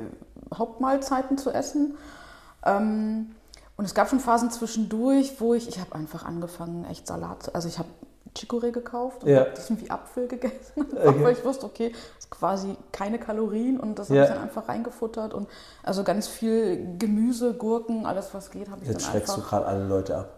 Hauptmahlzeiten 0.55 1.37
zu 1.39 1.51
essen. 1.51 1.97
Ähm, 2.65 3.33
und 3.77 3.85
es 3.85 3.95
gab 3.95 4.09
schon 4.09 4.21
Phasen 4.21 4.51
zwischendurch, 4.51 5.41
wo 5.41 5.53
ich, 5.55 5.69
ich 5.69 5.79
habe 5.81 5.95
einfach 5.95 6.25
angefangen, 6.25 6.85
echt 6.91 7.07
Salat, 7.07 7.43
zu- 7.45 7.55
also 7.55 7.69
ich 7.69 7.79
habe 7.79 7.89
Chicorée 8.37 8.71
gekauft 8.71 9.25
und 9.25 9.31
Ja. 9.31 9.41
hab 9.41 9.55
diesen 9.55 9.81
wie 9.81 9.91
Apfel 9.91 10.29
gegessen, 10.29 10.87
Okay. 10.93 11.25
weil 11.25 11.33
ich 11.33 11.45
wusste, 11.45 11.67
okay, 11.67 11.91
das 11.93 12.25
ist 12.27 12.31
quasi 12.31 12.77
keine 12.93 13.19
Kalorien 13.19 13.79
und 13.81 13.99
das 13.99 14.09
habe 14.09 14.19
Ja. 14.19 14.25
ich 14.25 14.31
dann 14.31 14.43
einfach 14.43 14.69
reingefuttert 14.69 15.35
und 15.35 15.49
also 15.83 16.05
ganz 16.05 16.27
viel 16.27 16.97
Gemüse, 16.99 17.55
Gurken, 17.55 18.07
alles 18.07 18.33
was 18.35 18.51
geht, 18.51 18.71
habe 18.71 18.83
ich 18.83 18.89
Jetzt 18.89 19.05
dann 19.05 19.13
schreckst 19.13 19.29
du 19.31 19.35
einfach. 19.41 19.49
gerade 19.51 19.67
alle 19.67 19.87
Leute 19.87 20.17
ab. 20.19 20.29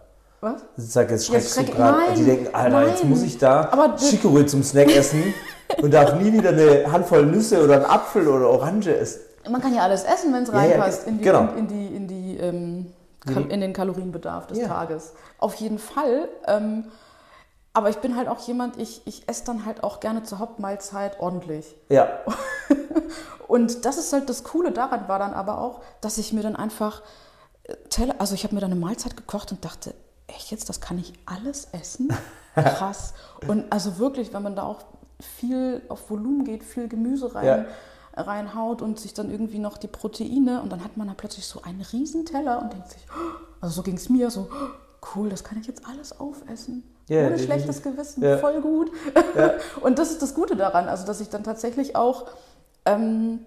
Was? 0.41 0.61
Sag, 0.77 1.11
jetzt 1.11 1.27
schreckst 1.27 1.57
schreck- 1.57 1.65
du 1.67 1.73
gerade. 1.73 2.13
Die 2.15 2.23
denken, 2.25 2.55
Alter, 2.55 2.87
jetzt 2.87 3.01
nein. 3.01 3.09
muss 3.09 3.23
ich 3.23 3.37
da 3.37 3.71
Chicorée 3.97 4.45
zum 4.45 4.63
Snack 4.63 4.95
essen 4.95 5.33
und 5.81 5.93
darf 5.93 6.15
nie 6.19 6.31
wieder 6.31 6.49
eine 6.49 6.91
Handvoll 6.91 7.25
Nüsse 7.25 7.63
oder 7.63 7.75
einen 7.75 7.85
Apfel 7.85 8.27
oder 8.27 8.49
Orange 8.49 8.95
essen. 8.95 9.21
Man 9.49 9.61
kann 9.61 9.73
ja 9.73 9.81
alles 9.83 10.03
essen, 10.03 10.33
wenn 10.33 10.43
es 10.43 10.49
Ja, 10.49 10.55
ja, 10.63 10.71
reinpasst 10.71 11.07
in, 11.07 11.17
die, 11.19 11.27
in, 11.27 11.57
in 11.57 11.67
die, 11.67 11.95
in, 11.95 12.07
die, 12.07 12.37
ähm, 12.37 12.93
Kal- 13.25 13.49
in 13.51 13.61
den 13.61 13.73
Kalorienbedarf 13.73 14.47
des 14.47 14.59
Ja. 14.59 14.67
Tages. 14.67 15.13
Auf 15.39 15.55
jeden 15.55 15.79
Fall. 15.79 16.29
Ähm, 16.47 16.85
aber 17.73 17.89
ich 17.89 17.97
bin 17.97 18.15
halt 18.15 18.27
auch 18.27 18.39
jemand, 18.47 18.77
ich, 18.79 19.01
ich 19.05 19.27
esse 19.27 19.43
dann 19.45 19.65
halt 19.65 19.83
auch 19.83 19.99
gerne 19.99 20.23
zur 20.23 20.39
Hauptmahlzeit 20.39 21.19
ordentlich. 21.19 21.75
Ja, 21.89 22.07
Und 23.47 23.85
das 23.85 23.97
ist 23.97 24.13
halt 24.13 24.29
das 24.29 24.43
Coole 24.43 24.71
daran 24.71 25.07
war 25.07 25.17
dann 25.17 25.33
aber 25.33 25.59
auch, 25.59 25.81
dass 26.01 26.17
ich 26.19 26.33
mir 26.33 26.43
dann 26.43 26.55
einfach 26.55 27.01
äh, 27.63 27.75
Teller, 27.89 28.15
also 28.19 28.35
ich 28.35 28.43
habe 28.43 28.53
mir 28.53 28.61
dann 28.61 28.71
eine 28.71 28.79
Mahlzeit 28.79 29.17
gekocht 29.17 29.51
und 29.51 29.65
dachte, 29.65 29.95
echt 30.29 30.51
jetzt, 30.51 30.69
das 30.69 30.79
kann 30.81 30.97
ich 30.99 31.13
alles 31.25 31.67
essen? 31.71 32.09
Krass. 32.55 33.13
und 33.47 33.71
also 33.71 33.99
wirklich, 33.99 34.33
wenn 34.33 34.43
man 34.43 34.55
da 34.55 34.63
auch 34.63 34.79
viel 35.21 35.81
auf 35.89 36.09
Volumen 36.09 36.43
geht, 36.43 36.63
viel 36.63 36.87
Gemüse 36.87 37.33
rein, 37.35 37.45
Ja. 38.15 38.21
reinhaut 38.23 38.81
und 38.81 38.99
sich 38.99 39.13
dann 39.13 39.29
irgendwie 39.31 39.59
noch 39.59 39.77
die 39.77 39.87
Proteine 39.87 40.61
und 40.61 40.71
dann 40.71 40.83
hat 40.83 40.97
man 40.97 41.07
da 41.07 41.13
plötzlich 41.13 41.45
so 41.45 41.61
einen 41.61 41.81
riesen 41.81 42.25
Teller 42.25 42.61
und 42.61 42.73
denkt 42.73 42.89
sich, 42.91 43.01
also 43.61 43.75
so 43.75 43.83
ging 43.83 43.95
es 43.95 44.09
mir 44.09 44.29
so, 44.31 44.47
"Oh, 44.51 45.05
cool, 45.15 45.29
das 45.29 45.43
kann 45.43 45.59
ich 45.59 45.67
jetzt 45.67 45.85
alles 45.87 46.19
aufessen. 46.19 46.83
Ja, 47.07 47.25
Ohne 47.27 47.39
schlechtes 47.39 47.81
Gewissen, 47.81 48.21
Ja. 48.23 48.37
voll 48.37 48.61
gut. 48.61 48.91
und 49.81 49.97
das 49.99 50.11
ist 50.11 50.21
das 50.21 50.35
Gute 50.35 50.55
daran, 50.55 50.87
also 50.87 51.05
dass 51.05 51.21
ich 51.21 51.29
dann 51.29 51.43
tatsächlich 51.43 51.95
auch 51.95 52.27
ähm, 52.85 53.45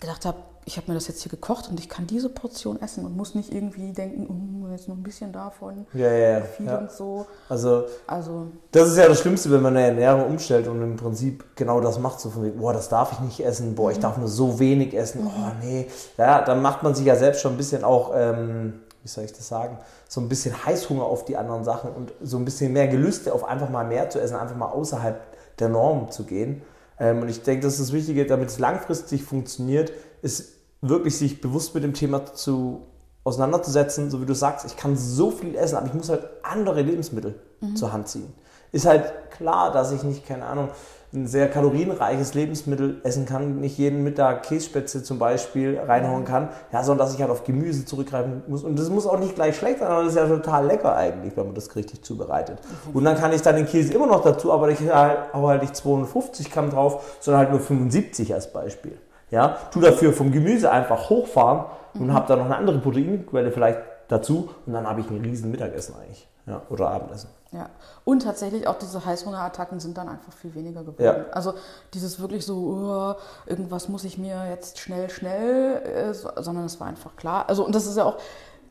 gedacht 0.00 0.24
habe, 0.24 0.38
ich 0.68 0.76
habe 0.76 0.88
mir 0.88 0.94
das 0.94 1.06
jetzt 1.06 1.22
hier 1.22 1.30
gekocht 1.30 1.68
und 1.70 1.78
ich 1.78 1.88
kann 1.88 2.08
diese 2.08 2.28
Portion 2.28 2.82
essen 2.82 3.06
und 3.06 3.16
muss 3.16 3.36
nicht 3.36 3.54
irgendwie 3.54 3.92
denken, 3.92 4.26
oh, 4.28 4.68
jetzt 4.72 4.88
noch 4.88 4.96
ein 4.96 5.02
bisschen 5.04 5.32
davon, 5.32 5.86
ja, 5.94 6.10
ja. 6.10 6.40
viel 6.40 6.66
ja. 6.66 6.78
und 6.78 6.90
so. 6.90 7.24
Also, 7.48 7.84
Also 8.08 8.48
das 8.72 8.88
ist 8.88 8.96
ja 8.98 9.06
das 9.06 9.20
Schlimmste, 9.20 9.48
wenn 9.52 9.62
man 9.62 9.76
eine 9.76 9.86
Ernährung 9.86 10.26
umstellt 10.26 10.66
und 10.66 10.82
im 10.82 10.96
Prinzip 10.96 11.44
genau 11.54 11.80
das 11.80 12.00
macht. 12.00 12.18
So 12.18 12.30
von 12.30 12.42
wegen, 12.42 12.58
boah, 12.58 12.72
das 12.72 12.88
darf 12.88 13.12
ich 13.12 13.20
nicht 13.20 13.40
essen, 13.44 13.76
boah, 13.76 13.92
ich 13.92 14.00
darf 14.00 14.18
nur 14.18 14.26
so 14.26 14.58
wenig 14.58 14.92
essen, 14.92 15.24
oh 15.24 15.52
nee. 15.62 15.86
Ja, 16.18 16.42
dann 16.42 16.60
macht 16.62 16.82
man 16.82 16.96
sich 16.96 17.06
ja 17.06 17.14
selbst 17.14 17.42
schon 17.42 17.52
ein 17.52 17.58
bisschen 17.58 17.84
auch, 17.84 18.10
ähm, 18.16 18.80
wie 19.04 19.08
soll 19.08 19.22
ich 19.22 19.32
das 19.32 19.46
sagen, 19.46 19.78
so 20.08 20.20
ein 20.20 20.28
bisschen 20.28 20.66
Heißhunger 20.66 21.04
auf 21.04 21.24
die 21.24 21.36
anderen 21.36 21.62
Sachen 21.62 21.92
und 21.92 22.12
so 22.20 22.38
ein 22.38 22.44
bisschen 22.44 22.72
mehr 22.72 22.88
Gelüste 22.88 23.32
auf 23.32 23.44
einfach 23.44 23.70
mal 23.70 23.86
mehr 23.86 24.10
zu 24.10 24.20
essen, 24.20 24.34
einfach 24.34 24.56
mal 24.56 24.70
außerhalb 24.70 25.20
der 25.60 25.68
Norm 25.68 26.10
zu 26.10 26.24
gehen. 26.24 26.62
Ähm, 26.98 27.22
und 27.22 27.28
ich 27.28 27.42
denke, 27.44 27.62
das 27.62 27.74
ist 27.74 27.82
das 27.82 27.92
Wichtige, 27.92 28.26
damit 28.26 28.48
es 28.48 28.58
langfristig 28.58 29.22
funktioniert, 29.22 29.92
ist 30.22 30.55
wirklich 30.80 31.16
sich 31.16 31.40
bewusst 31.40 31.74
mit 31.74 31.84
dem 31.84 31.94
Thema 31.94 32.24
zu 32.34 32.86
auseinanderzusetzen, 33.24 34.10
so 34.10 34.22
wie 34.22 34.26
du 34.26 34.34
sagst, 34.34 34.66
ich 34.66 34.76
kann 34.76 34.96
so 34.96 35.30
viel 35.30 35.56
essen, 35.56 35.76
aber 35.76 35.86
ich 35.86 35.94
muss 35.94 36.08
halt 36.08 36.24
andere 36.42 36.82
Lebensmittel 36.82 37.34
zur 37.74 37.92
Hand 37.92 38.08
ziehen. 38.08 38.32
Ist 38.70 38.86
halt 38.86 39.30
klar, 39.30 39.72
dass 39.72 39.90
ich 39.90 40.02
nicht, 40.02 40.26
keine 40.26 40.44
Ahnung, 40.44 40.68
ein 41.12 41.26
sehr 41.26 41.48
kalorienreiches 41.48 42.34
Lebensmittel 42.34 43.00
essen 43.02 43.26
kann, 43.26 43.60
nicht 43.60 43.78
jeden 43.78 44.04
Mittag 44.04 44.42
Kässpätzle 44.42 45.02
zum 45.02 45.18
Beispiel 45.18 45.78
reinhauen 45.78 46.24
kann, 46.24 46.50
ja, 46.72 46.82
sondern 46.84 47.06
dass 47.06 47.14
ich 47.14 47.20
halt 47.20 47.30
auf 47.30 47.44
Gemüse 47.44 47.84
zurückgreifen 47.84 48.42
muss. 48.48 48.64
Und 48.64 48.78
das 48.78 48.90
muss 48.90 49.06
auch 49.06 49.18
nicht 49.18 49.34
gleich 49.34 49.56
schlecht 49.56 49.78
sein, 49.78 49.88
aber 49.88 50.02
das 50.02 50.12
ist 50.12 50.18
ja 50.18 50.26
total 50.26 50.66
lecker 50.66 50.94
eigentlich, 50.94 51.36
wenn 51.36 51.46
man 51.46 51.54
das 51.54 51.74
richtig 51.74 52.02
zubereitet. 52.02 52.58
Und 52.92 53.04
dann 53.04 53.16
kann 53.16 53.32
ich 53.32 53.40
dann 53.42 53.56
den 53.56 53.66
Käse 53.66 53.94
immer 53.94 54.06
noch 54.06 54.22
dazu, 54.22 54.52
aber 54.52 54.68
ich 54.68 54.80
hau 54.80 55.48
halt 55.48 55.62
nicht 55.62 55.74
250 55.74 56.50
Gramm 56.50 56.70
drauf, 56.70 57.16
sondern 57.20 57.40
halt 57.40 57.50
nur 57.50 57.60
75 57.60 58.34
als 58.34 58.52
Beispiel. 58.52 58.98
Ja, 59.30 59.58
tu 59.72 59.80
dafür 59.80 60.12
vom 60.12 60.30
Gemüse 60.30 60.70
einfach 60.70 61.10
hochfahren 61.10 61.64
und 61.94 62.12
habe 62.12 62.26
dann 62.28 62.38
noch 62.38 62.46
eine 62.46 62.56
andere 62.56 62.78
Proteinquelle 62.78 63.50
vielleicht 63.50 63.80
dazu 64.08 64.50
und 64.66 64.72
dann 64.72 64.86
habe 64.86 65.00
ich 65.00 65.10
ein 65.10 65.20
riesen 65.20 65.50
Mittagessen 65.50 65.96
eigentlich. 65.96 66.28
Ja, 66.46 66.62
oder 66.68 66.90
Abendessen. 66.90 67.28
Ja, 67.50 67.70
und 68.04 68.22
tatsächlich 68.22 68.68
auch 68.68 68.78
diese 68.78 69.04
Heißhungerattacken 69.04 69.80
sind 69.80 69.98
dann 69.98 70.08
einfach 70.08 70.32
viel 70.32 70.54
weniger 70.54 70.82
geworden. 70.82 71.02
Ja. 71.02 71.24
Also 71.32 71.54
dieses 71.92 72.20
wirklich 72.20 72.46
so, 72.46 72.54
oh, 72.54 73.14
irgendwas 73.46 73.88
muss 73.88 74.04
ich 74.04 74.16
mir 74.16 74.48
jetzt 74.48 74.78
schnell, 74.78 75.10
schnell, 75.10 75.82
äh, 75.82 76.14
so, 76.14 76.28
sondern 76.36 76.66
es 76.66 76.78
war 76.78 76.86
einfach 76.86 77.16
klar. 77.16 77.48
Also 77.48 77.64
und 77.64 77.74
das 77.74 77.86
ist 77.86 77.96
ja 77.96 78.04
auch, 78.04 78.18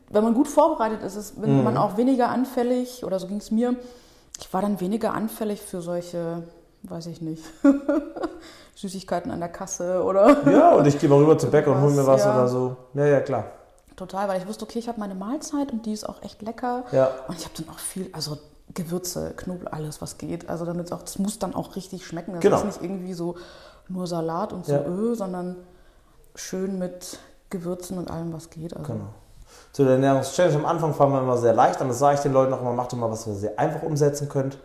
wenn 0.08 0.24
man 0.24 0.32
gut 0.32 0.48
vorbereitet 0.48 1.02
ist, 1.02 1.16
ist 1.16 1.42
wenn 1.42 1.64
man 1.64 1.76
auch 1.76 1.98
weniger 1.98 2.28
anfällig, 2.28 3.04
oder 3.04 3.18
so 3.18 3.26
ging 3.26 3.38
es 3.38 3.50
mir, 3.50 3.74
ich 4.38 4.52
war 4.54 4.62
dann 4.62 4.80
weniger 4.80 5.12
anfällig 5.12 5.60
für 5.60 5.82
solche, 5.82 6.44
weiß 6.90 7.06
ich 7.06 7.20
nicht, 7.20 7.42
Süßigkeiten 8.74 9.30
an 9.30 9.40
der 9.40 9.48
Kasse 9.48 10.02
oder 10.02 10.48
Ja, 10.50 10.74
und 10.74 10.86
ich 10.86 10.98
gehe 10.98 11.08
mal 11.08 11.18
rüber 11.18 11.38
zum 11.38 11.50
Bäcker 11.50 11.72
und 11.72 11.80
hole 11.80 11.92
mir 11.92 12.06
was 12.06 12.24
Ja. 12.24 12.34
oder 12.34 12.48
so. 12.48 12.76
Ja, 12.94 13.06
ja, 13.06 13.20
klar. 13.20 13.44
total, 13.96 14.28
weil 14.28 14.40
ich 14.40 14.46
wusste, 14.46 14.64
okay, 14.64 14.78
ich 14.78 14.88
habe 14.88 15.00
meine 15.00 15.14
Mahlzeit 15.14 15.72
und 15.72 15.86
die 15.86 15.92
ist 15.92 16.06
auch 16.08 16.22
echt 16.22 16.42
lecker. 16.42 16.84
Ja. 16.92 17.10
Und 17.28 17.38
ich 17.38 17.44
habe 17.44 17.54
dann 17.56 17.68
auch 17.74 17.78
viel, 17.78 18.10
also 18.12 18.36
Gewürze, 18.74 19.32
Knoblauch, 19.36 19.72
alles, 19.72 20.02
was 20.02 20.18
geht. 20.18 20.48
Also 20.50 20.64
damit 20.66 20.92
auch, 20.92 21.00
das 21.02 21.18
muss 21.18 21.38
dann 21.38 21.54
auch 21.54 21.76
richtig 21.76 22.04
schmecken. 22.06 22.32
Das 22.32 22.40
Genau. 22.42 22.56
ist 22.58 22.64
nicht 22.64 22.82
irgendwie 22.82 23.14
so 23.14 23.36
nur 23.88 24.06
Salat 24.06 24.52
und 24.52 24.66
so 24.66 24.72
Ja. 24.72 24.84
Öl, 24.84 25.14
sondern 25.14 25.56
schön 26.34 26.78
mit 26.78 27.18
Gewürzen 27.48 27.96
und 27.96 28.10
allem, 28.10 28.32
was 28.34 28.50
geht. 28.50 28.76
Also, 28.76 28.92
Genau. 28.92 29.06
Zu 29.72 29.84
der 29.84 29.92
Ernährungschallenge 29.92 30.56
am 30.56 30.66
Anfang 30.66 30.92
fangen 30.92 31.12
wir 31.12 31.20
immer 31.22 31.38
sehr 31.38 31.54
leicht 31.54 31.80
an. 31.80 31.88
Das 31.88 31.98
sage 31.98 32.16
ich 32.16 32.20
den 32.20 32.32
Leuten 32.32 32.52
auch 32.52 32.60
immer, 32.60 32.72
macht 32.72 32.92
immer 32.92 33.10
was, 33.10 33.26
was 33.28 33.42
ihr 33.42 33.58
einfach 33.58 33.82
umsetzen 33.82 34.28
könnt. 34.28 34.58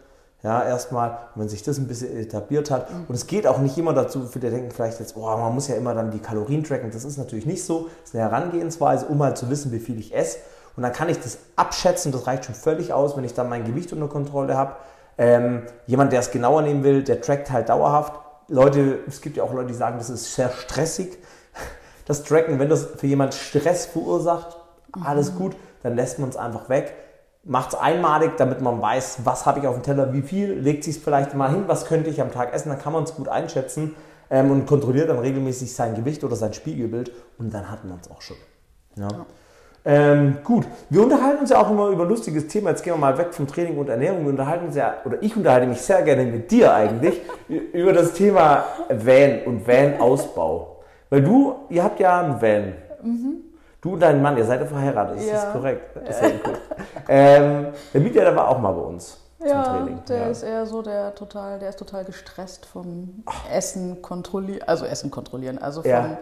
Ja, 0.44 0.64
erstmal, 0.64 1.20
wenn 1.36 1.48
sich 1.50 1.62
das 1.62 1.78
ein 1.78 1.88
bisschen 1.88 2.18
etabliert 2.18 2.72
hat. 2.72 2.88
Und 3.08 3.14
es 3.14 3.28
geht 3.28 3.46
auch 3.46 3.60
nicht 3.60 3.78
immer 3.78 3.94
dazu, 3.94 4.26
viele 4.26 4.50
denken 4.50 4.72
vielleicht 4.72 5.00
jetzt, 5.00 5.16
oh, 5.16 5.22
man 5.22 5.54
muss 5.54 5.68
ja 5.68 5.76
immer 5.76 5.94
dann 5.94 6.10
die 6.10 6.20
Kalorien 6.20 6.64
tracken. 6.64 6.90
Das 6.92 7.04
ist 7.04 7.18
natürlich 7.18 7.46
nicht 7.46 7.64
so. 7.64 7.90
Das 8.02 8.10
ist 8.10 8.16
eine 8.16 8.24
Herangehensweise, 8.24 9.06
um 9.06 9.22
halt 9.22 9.38
zu 9.38 9.50
wissen, 9.52 9.72
wie 9.72 9.80
viel 9.80 10.00
ich 10.00 10.16
esse. 10.16 10.40
Und 10.76 10.84
dann 10.84 10.94
kann 10.94 11.10
ich 11.10 11.20
das 11.20 11.38
abschätzen, 11.56 12.12
das 12.12 12.26
reicht 12.28 12.46
schon 12.46 12.56
völlig 12.56 12.94
aus, 12.94 13.16
wenn 13.18 13.24
ich 13.24 13.34
dann 13.34 13.50
mein 13.50 13.66
Gewicht 13.66 13.94
unter 13.94 14.08
Kontrolle 14.08 14.58
habe. 14.58 14.76
Ähm, 15.18 15.64
jemand, 15.86 16.12
der 16.12 16.22
es 16.22 16.32
genauer 16.32 16.64
nehmen 16.64 16.84
will, 16.84 17.04
der 17.04 17.22
trackt 17.22 17.52
halt 17.52 17.70
dauerhaft. 17.70 18.14
Leute, 18.48 19.00
es 19.08 19.22
gibt 19.22 19.38
ja 19.38 19.44
auch 19.44 19.54
Leute, 19.54 19.68
die 19.68 19.74
sagen, 19.74 19.98
das 19.98 20.10
ist 20.10 20.34
sehr 20.34 20.50
stressig. 20.50 21.18
Das 22.06 22.24
Tracken, 22.24 22.58
wenn 22.58 22.68
das 22.68 22.88
für 22.98 23.08
jemand 23.08 23.34
Stress 23.34 23.86
verursacht, 23.86 24.58
alles 25.06 25.36
gut, 25.36 25.56
dann 25.84 25.96
lässt 25.96 26.20
man 26.20 26.30
es 26.30 26.36
einfach 26.36 26.68
weg. 26.68 26.94
Macht 27.44 27.74
es 27.74 27.80
einmalig, 27.80 28.38
damit 28.38 28.62
man 28.62 28.82
weiß, 28.82 29.20
was 29.24 29.46
habe 29.46 29.60
ich 29.60 29.68
auf 29.68 29.76
dem 29.76 29.84
Teller, 29.84 30.14
wie 30.14 30.22
viel, 30.22 30.54
legt 30.54 30.84
sich 30.84 30.98
es 30.98 31.04
vielleicht 31.04 31.34
mal 31.34 31.50
hin, 31.50 31.64
was 31.68 31.86
könnte 31.86 32.10
ich 32.10 32.22
am 32.22 32.32
Tag 32.32 32.54
essen, 32.54 32.70
dann 32.70 32.80
kann 32.80 32.94
man 32.94 33.04
es 33.04 33.16
gut 33.16 33.28
einschätzen 33.28 33.96
ähm, 34.30 34.52
und 34.52 34.66
kontrolliert 34.66 35.10
dann 35.10 35.20
regelmäßig 35.20 35.74
sein 35.74 35.96
Gewicht 35.96 36.24
oder 36.24 36.36
sein 36.36 36.54
Spiegelbild 36.54 37.12
und 37.38 37.54
dann 37.54 37.70
hat 37.70 37.84
man 37.86 38.00
es 38.02 38.12
auch 38.12 38.22
schon. 38.22 38.38
Ja. 38.96 39.08
ja. 39.08 39.26
Ähm, 39.84 40.38
gut, 40.44 40.68
wir 40.92 41.02
unterhalten 41.02 41.40
uns 41.40 41.50
ja 41.50 41.60
auch 41.60 41.72
immer 41.72 41.88
über 41.88 42.04
ein 42.04 42.10
lustiges 42.10 42.48
Thema. 42.48 42.70
Jetzt 42.70 42.84
gehen 42.84 42.94
wir 42.94 43.00
mal 43.00 43.18
weg 43.18 43.34
vom 43.34 43.48
Training 43.48 43.78
und 43.78 43.90
Ernährung. 43.90 44.24
Wir 44.24 44.30
unterhalten 44.30 44.68
uns 44.68 44.76
ja, 44.76 44.98
oder 45.06 45.22
ich 45.24 45.36
unterhalte 45.36 45.66
mich 45.66 45.82
sehr 45.82 46.04
gerne 46.04 46.24
mit 46.26 46.52
dir 46.52 46.72
eigentlich, 46.72 47.20
über 47.74 47.92
das 47.92 48.14
Thema 48.14 48.66
Van 48.90 49.40
und 49.46 49.68
Van-Ausbau. 49.68 50.84
Weil 51.10 51.24
du, 51.24 51.56
ihr 51.70 51.84
habt 51.84 52.00
ja 52.00 52.22
einen 52.22 52.40
Van. 52.40 52.74
Mhm. 53.02 53.51
Du 53.82 53.94
und 53.94 54.00
dein 54.00 54.22
Mann, 54.22 54.38
ihr 54.38 54.46
seid 54.46 54.62
ja 54.62 54.68
verheiratet, 54.68 55.18
ist 55.18 55.28
ja. 55.28 55.34
das 55.34 55.54
korrekt? 55.54 55.98
Sehr 56.14 56.32
gut. 56.32 56.60
ähm, 57.08 57.68
der 57.94 58.02
Mieter, 58.02 58.22
der 58.22 58.36
war 58.36 58.48
auch 58.48 58.60
mal 58.60 58.72
bei 58.72 58.82
uns. 58.82 59.18
Ja, 59.44 59.64
Training. 59.64 60.00
der 60.08 60.18
ja. 60.20 60.28
ist 60.28 60.44
eher 60.44 60.66
so 60.68 60.84
der 60.84 61.16
total, 61.16 61.58
der 61.58 61.70
ist 61.70 61.80
total 61.80 62.06
gestresst 62.06 62.68
vom 62.68 63.24
Ach. 63.26 63.50
Essen 63.52 64.04
kontrollieren, 64.04 64.68
also 64.68 64.86
Essen 64.86 65.10
kontrollieren, 65.10 65.58
also 65.58 65.82
vom 65.82 65.90
ja. 65.90 66.18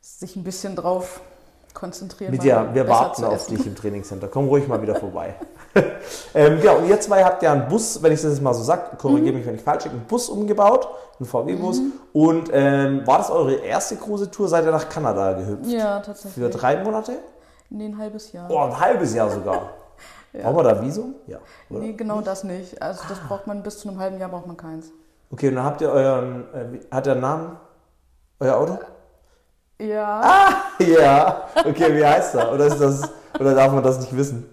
sich 0.00 0.34
ein 0.34 0.42
bisschen 0.42 0.74
drauf 0.74 1.20
konzentrieren. 1.76 2.32
Lydia, 2.32 2.74
wir 2.74 2.88
warten 2.88 3.24
auf 3.24 3.46
dich 3.46 3.64
im 3.66 3.76
Trainingscenter. 3.76 4.28
Komm 4.28 4.48
ruhig 4.48 4.66
mal 4.66 4.80
wieder 4.82 4.96
vorbei. 4.96 5.34
ähm, 6.34 6.60
genau, 6.60 6.78
und 6.78 6.88
ihr 6.88 6.98
zwei 7.00 7.22
habt 7.22 7.42
ja 7.42 7.52
einen 7.52 7.68
Bus, 7.68 8.02
wenn 8.02 8.12
ich 8.12 8.20
das 8.20 8.32
jetzt 8.32 8.42
mal 8.42 8.54
so 8.54 8.62
sage, 8.62 8.96
korrigiere 8.96 9.32
mhm. 9.32 9.38
mich, 9.38 9.46
wenn 9.46 9.54
ich 9.54 9.62
falsch 9.62 9.84
bin, 9.84 9.92
einen 9.92 10.06
Bus 10.06 10.28
umgebaut, 10.28 10.88
einen 11.20 11.28
VW-Bus. 11.28 11.80
Mhm. 11.80 11.92
Und 12.12 12.50
ähm, 12.52 13.06
war 13.06 13.18
das 13.18 13.30
eure 13.30 13.54
erste 13.56 13.96
große 13.96 14.30
Tour? 14.30 14.48
Seid 14.48 14.64
ihr 14.64 14.72
nach 14.72 14.88
Kanada 14.88 15.34
gehüpft? 15.34 15.66
Ja, 15.66 16.00
tatsächlich. 16.00 16.44
Für 16.44 16.50
drei 16.50 16.82
Monate? 16.82 17.18
Nee, 17.68 17.86
ein 17.86 17.98
halbes 17.98 18.32
Jahr. 18.32 18.50
Oh, 18.50 18.58
ein 18.58 18.80
halbes 18.80 19.14
Jahr 19.14 19.30
sogar. 19.30 19.70
ja. 20.32 20.42
Braucht 20.42 20.56
man 20.56 20.64
da 20.64 20.82
Visum? 20.82 21.14
Ja. 21.26 21.38
Oder? 21.68 21.80
Nee, 21.80 21.92
genau 21.92 22.22
das 22.22 22.42
nicht. 22.42 22.80
Also 22.80 23.02
das 23.08 23.18
braucht 23.20 23.46
man 23.46 23.62
bis 23.62 23.78
zu 23.78 23.88
einem 23.88 24.00
halben 24.00 24.18
Jahr 24.18 24.30
braucht 24.30 24.46
man 24.46 24.56
keins. 24.56 24.92
Okay, 25.30 25.48
und 25.48 25.56
dann 25.56 25.64
habt 25.64 25.80
ihr 25.82 25.90
euren, 25.90 26.44
äh, 26.54 26.80
hat 26.90 27.04
der 27.04 27.12
einen 27.12 27.22
Namen? 27.22 27.56
Euer 28.38 28.56
Auto? 28.56 28.78
Ja. 29.78 30.20
Ah, 30.22 30.82
ja. 30.82 31.48
Okay, 31.64 31.94
wie 31.94 32.04
heißt 32.04 32.34
er? 32.34 32.52
Oder, 32.52 32.66
ist 32.66 32.80
das, 32.80 33.02
oder 33.38 33.54
darf 33.54 33.72
man 33.72 33.82
das 33.82 34.00
nicht 34.00 34.16
wissen? 34.16 34.48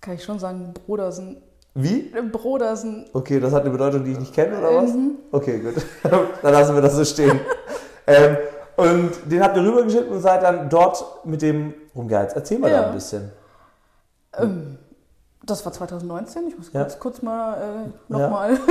Kann 0.00 0.14
ich 0.14 0.24
schon 0.24 0.38
sagen, 0.38 0.74
Brodersen. 0.74 1.42
Wie? 1.74 2.12
Brodersen. 2.30 3.06
Okay, 3.12 3.40
das 3.40 3.52
hat 3.52 3.62
eine 3.62 3.70
Bedeutung, 3.70 4.04
die 4.04 4.12
ich 4.12 4.18
nicht 4.18 4.34
kenne, 4.34 4.58
oder 4.58 4.74
was? 4.74 4.92
Mhm. 4.92 5.12
Okay, 5.30 5.60
gut. 5.60 5.74
dann 6.42 6.52
lassen 6.52 6.74
wir 6.74 6.82
das 6.82 6.94
so 6.94 7.04
stehen. 7.04 7.40
ähm, 8.06 8.36
und 8.76 9.10
den 9.30 9.42
habt 9.42 9.56
ihr 9.56 9.62
rübergeschickt 9.62 10.10
und 10.10 10.20
seid 10.20 10.42
dann 10.42 10.68
dort 10.68 11.24
mit 11.24 11.40
dem 11.40 11.72
rumgeheizt. 11.94 12.36
Erzähl 12.36 12.58
mal 12.58 12.70
ja. 12.70 12.82
da 12.82 12.88
ein 12.88 12.94
bisschen. 12.94 13.32
Ähm, 14.36 14.78
das 15.44 15.64
war 15.64 15.72
2019. 15.72 16.48
Ich 16.48 16.58
muss 16.58 16.70
kurz, 16.70 16.92
ja. 16.92 16.98
kurz 16.98 17.22
mal 17.22 17.54
äh, 17.54 18.12
nochmal. 18.12 18.52
Ja. 18.52 18.58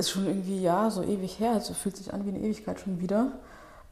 ist 0.00 0.10
schon 0.10 0.26
irgendwie, 0.26 0.60
ja, 0.60 0.90
so 0.90 1.02
ewig 1.02 1.38
her. 1.38 1.52
Also 1.52 1.74
fühlt 1.74 1.96
sich 1.96 2.12
an 2.12 2.24
wie 2.24 2.30
eine 2.30 2.40
Ewigkeit 2.40 2.80
schon 2.80 3.00
wieder. 3.00 3.32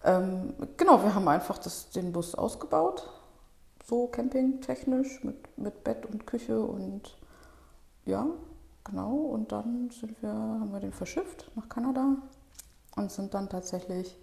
Ähm, 0.05 0.55
genau, 0.77 1.03
wir 1.03 1.14
haben 1.14 1.29
einfach 1.29 1.59
das, 1.59 1.90
den 1.90 2.12
Bus 2.12 2.35
ausgebaut. 2.35 3.09
So 3.87 4.07
campingtechnisch 4.07 5.23
mit, 5.25 5.59
mit 5.59 5.85
Bett 5.85 6.05
und 6.07 6.27
Küche 6.27 6.61
und 6.61 7.16
ja, 8.05 8.27
genau. 8.85 9.14
Und 9.14 9.53
dann 9.53 9.90
sind 9.90 10.21
wir, 10.23 10.31
haben 10.31 10.73
wir 10.73 10.81
den 10.81 10.92
verschifft 10.92 11.51
nach 11.55 11.68
Kanada 11.68 12.16
und 12.97 13.11
sind 13.12 13.35
dann 13.35 13.49
tatsächlich 13.49 14.16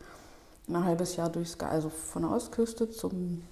ein 0.68 0.84
halbes 0.84 1.16
Jahr 1.16 1.30
durchs, 1.30 1.60
also 1.60 1.90
von 1.90 2.24
der 2.24 2.32
Ostküste 2.32 2.90
zum 2.90 3.44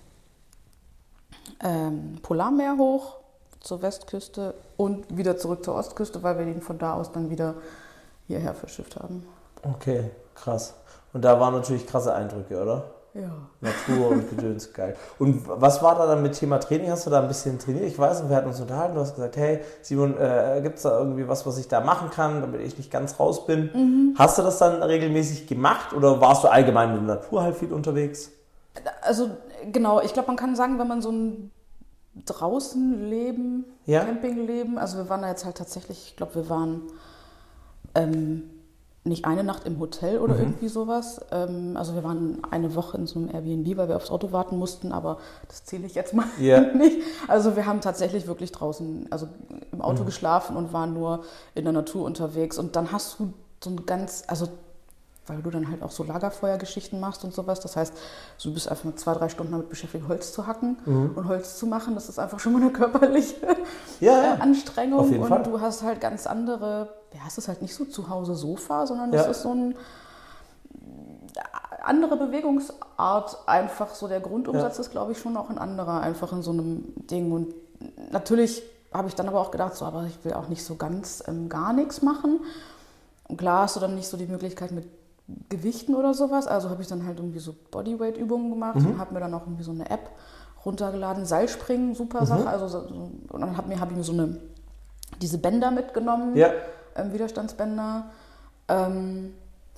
ähm, 1.60 2.20
Polarmeer 2.22 2.78
hoch, 2.78 3.18
zur 3.60 3.82
Westküste 3.82 4.56
und 4.78 5.16
wieder 5.16 5.38
zurück 5.38 5.64
zur 5.64 5.76
Ostküste, 5.76 6.22
weil 6.24 6.38
wir 6.38 6.48
ihn 6.48 6.62
von 6.62 6.78
da 6.78 6.94
aus 6.94 7.12
dann 7.12 7.30
wieder 7.30 7.56
hierher 8.28 8.54
verschifft 8.54 8.96
haben. 8.96 9.26
Okay, 9.64 10.12
krass. 10.36 10.76
Und 11.14 11.24
da 11.24 11.40
waren 11.40 11.54
natürlich 11.54 11.86
krasse 11.86 12.14
Eindrücke, 12.14 12.62
oder? 12.62 12.84
Ja. 13.14 13.30
Natur 13.62 14.10
und 14.10 14.30
Gedöns, 14.30 14.74
geil. 14.74 14.96
Und 15.20 15.48
was 15.48 15.84
war 15.84 15.96
da 15.96 16.08
dann 16.08 16.24
mit 16.24 16.34
Thema 16.34 16.60
Training? 16.60 16.90
Hast 16.90 17.06
du 17.06 17.12
da 17.12 17.22
ein 17.22 17.28
bisschen 17.28 17.60
trainiert? 17.60 17.86
Ich 17.86 17.98
weiß, 17.98 18.28
wir 18.28 18.36
hatten 18.36 18.48
uns 18.48 18.60
unterhalten, 18.60 18.96
du 18.96 19.02
hast 19.02 19.16
gesagt, 19.16 19.38
hey, 19.38 19.60
Simon, 19.84 20.18
äh, 20.18 20.60
gibt 20.64 20.78
es 20.78 20.84
da 20.84 20.98
irgendwie 20.98 21.28
was, 21.28 21.46
was 21.46 21.60
ich 21.60 21.68
da 21.68 21.82
machen 21.82 22.10
kann, 22.10 22.42
damit 22.42 22.62
ich 22.62 22.78
nicht 22.78 22.90
ganz 22.90 23.20
raus 23.20 23.46
bin? 23.46 23.70
Mhm. 23.74 24.16
Hast 24.18 24.40
du 24.40 24.42
das 24.42 24.58
dann 24.58 24.82
regelmäßig 24.82 25.46
gemacht 25.46 25.94
oder 25.94 26.20
warst 26.22 26.44
du 26.44 26.48
allgemein 26.48 26.90
in 26.98 27.06
der 27.06 27.18
Natur 27.18 27.44
halt 27.44 27.56
viel 27.56 27.72
unterwegs? 27.72 28.32
Also 29.02 29.30
genau, 29.72 30.02
ich 30.02 30.14
glaube, 30.14 30.28
man 30.28 30.36
kann 30.36 30.56
sagen, 30.56 30.80
wenn 30.80 30.88
man 30.88 31.04
so 31.04 31.12
ein 31.12 31.52
draußen 32.26 33.10
leben, 33.10 33.66
ja? 33.86 34.04
Campingleben, 34.04 34.80
also 34.80 34.98
wir 34.98 35.10
waren 35.10 35.22
da 35.22 35.30
jetzt 35.30 35.46
halt 35.46 35.58
tatsächlich, 35.58 36.10
ich 36.10 36.16
glaube, 36.16 36.36
wir 36.36 36.50
waren 36.50 36.82
ähm, 37.96 38.50
nicht 39.06 39.26
eine 39.26 39.44
Nacht 39.44 39.66
im 39.66 39.80
Hotel 39.80 40.20
oder 40.20 40.36
mhm. 40.36 40.42
irgendwie 40.42 40.68
sowas. 40.70 41.20
Ähm, 41.32 41.76
also 41.76 41.94
wir 41.94 42.04
waren 42.04 42.42
eine 42.50 42.74
Woche 42.76 42.98
in 42.98 43.06
so 43.06 43.20
einem 43.20 43.30
Airbnb, 43.30 43.78
weil 43.78 43.90
wir 43.90 43.98
aufs 43.98 44.10
Auto 44.10 44.32
warten 44.32 44.58
mussten, 44.58 44.92
aber 44.94 45.18
das 45.48 45.66
zähle 45.66 45.86
ich 45.86 45.96
jetzt 45.96 46.14
mal 46.14 46.26
yeah. 46.40 46.62
nicht. 46.74 47.00
Also 47.28 47.56
wir 47.56 47.66
haben 47.66 47.82
tatsächlich 47.82 48.28
wirklich 48.28 48.52
draußen, 48.52 49.08
also 49.10 49.28
im 49.72 49.82
Auto 49.82 50.04
mhm. 50.04 50.06
geschlafen 50.06 50.56
und 50.56 50.72
waren 50.72 50.94
nur 50.94 51.24
in 51.54 51.66
der 51.66 51.74
Natur 51.74 52.06
unterwegs. 52.06 52.58
Und 52.58 52.76
dann 52.76 52.92
hast 52.92 53.20
du 53.20 53.34
so 53.62 53.70
ein 53.70 53.86
ganz, 53.86 54.24
also 54.28 54.48
weil 55.28 55.42
du 55.42 55.50
dann 55.50 55.70
halt 55.70 55.82
auch 55.84 55.92
so 55.92 56.04
Lagerfeuergeschichten 56.04 57.00
machst 57.00 57.24
und 57.24 57.34
sowas. 57.34 57.60
Das 57.62 57.76
heißt, 57.76 57.94
du 58.44 58.54
bist 58.54 58.68
einfach 58.70 58.84
mal 58.84 58.96
zwei, 58.96 59.14
drei 59.14 59.30
Stunden 59.30 59.54
damit 59.54 59.70
beschäftigt, 59.70 60.08
Holz 60.08 60.34
zu 60.34 60.48
hacken 60.48 60.78
mhm. 60.86 61.12
und 61.16 61.28
Holz 61.28 61.58
zu 61.58 61.66
machen. 61.66 61.96
Das 61.96 62.10
ist 62.10 62.20
einfach 62.20 62.40
schon 62.40 62.54
mal 62.54 62.62
eine 62.62 62.72
körperliche 62.72 63.36
ja, 64.00 64.24
ja. 64.24 64.34
Anstrengung. 64.36 65.20
Und 65.20 65.30
Fall. 65.30 65.44
du 65.44 65.62
hast 65.62 65.84
halt 65.84 66.02
ganz 66.02 66.28
andere, 66.28 66.90
ja, 67.14 67.22
es 67.28 67.38
ist 67.38 67.48
halt 67.48 67.62
nicht 67.62 67.74
so 67.74 67.86
zu 67.86 68.10
Hause 68.10 68.36
Sofa, 68.36 68.86
sondern 68.86 69.14
es 69.14 69.26
ist 69.28 69.42
so 69.44 69.54
ein 69.54 69.76
andere 71.84 72.16
Bewegungsart 72.16 73.38
einfach 73.46 73.94
so 73.94 74.08
der 74.08 74.22
Grundumsatz 74.22 74.80
ist 74.80 74.92
glaube 74.92 75.12
ich 75.12 75.20
schon 75.20 75.36
auch 75.36 75.50
ein 75.50 75.58
anderer 75.58 76.00
einfach 76.00 76.32
in 76.32 76.42
so 76.42 76.52
einem 76.52 76.94
Ding 76.96 77.32
und 77.32 77.54
natürlich 78.12 78.64
habe 78.94 79.10
ich 79.10 79.16
dann 79.16 79.28
aber 79.28 79.42
auch 79.42 79.52
gedacht 79.52 79.76
so 79.76 79.84
aber 79.84 80.06
ich 80.06 80.24
will 80.24 80.34
auch 80.34 80.48
nicht 80.48 80.64
so 80.64 80.76
ganz 80.76 81.22
ähm, 81.28 81.50
gar 81.50 81.74
nichts 81.74 82.02
machen 82.02 82.40
und 83.28 83.38
klar 83.38 83.64
hast 83.64 83.76
du 83.76 83.82
dann 83.82 83.96
nicht 83.96 84.08
so 84.08 84.16
die 84.16 84.28
Möglichkeit 84.28 84.72
mit 84.72 84.86
Gewichten 85.50 85.96
oder 85.96 86.14
sowas. 86.14 86.48
Also 86.48 86.70
habe 86.70 86.82
ich 86.82 86.88
dann 86.88 87.06
halt 87.06 87.18
irgendwie 87.18 87.40
so 87.40 87.56
Bodyweight-Übungen 87.72 88.50
gemacht 88.50 88.76
mhm. 88.76 88.88
und 88.88 89.00
habe 89.00 89.14
mir 89.14 89.20
dann 89.20 89.34
auch 89.34 89.44
irgendwie 89.44 89.64
so 89.64 89.72
eine 89.72 89.90
App 89.90 90.10
runtergeladen. 90.66 91.26
Seilspringen, 91.26 91.96
super 91.96 92.22
mhm. 92.22 92.26
Sache. 92.26 92.48
Also, 92.48 92.80
und 93.30 93.42
dann 93.42 93.58
habe 93.58 93.80
hab 93.80 93.92
ich 93.92 93.98
mir 93.98 94.04
so 94.04 94.14
eine, 94.14 94.40
diese 95.22 95.38
Bänder 95.38 95.72
mitgenommen, 95.72 96.36
ja. 96.36 96.50
ähm, 96.96 97.14
Widerstandsbänder. 97.14 98.06
Ähm, 98.68 99.34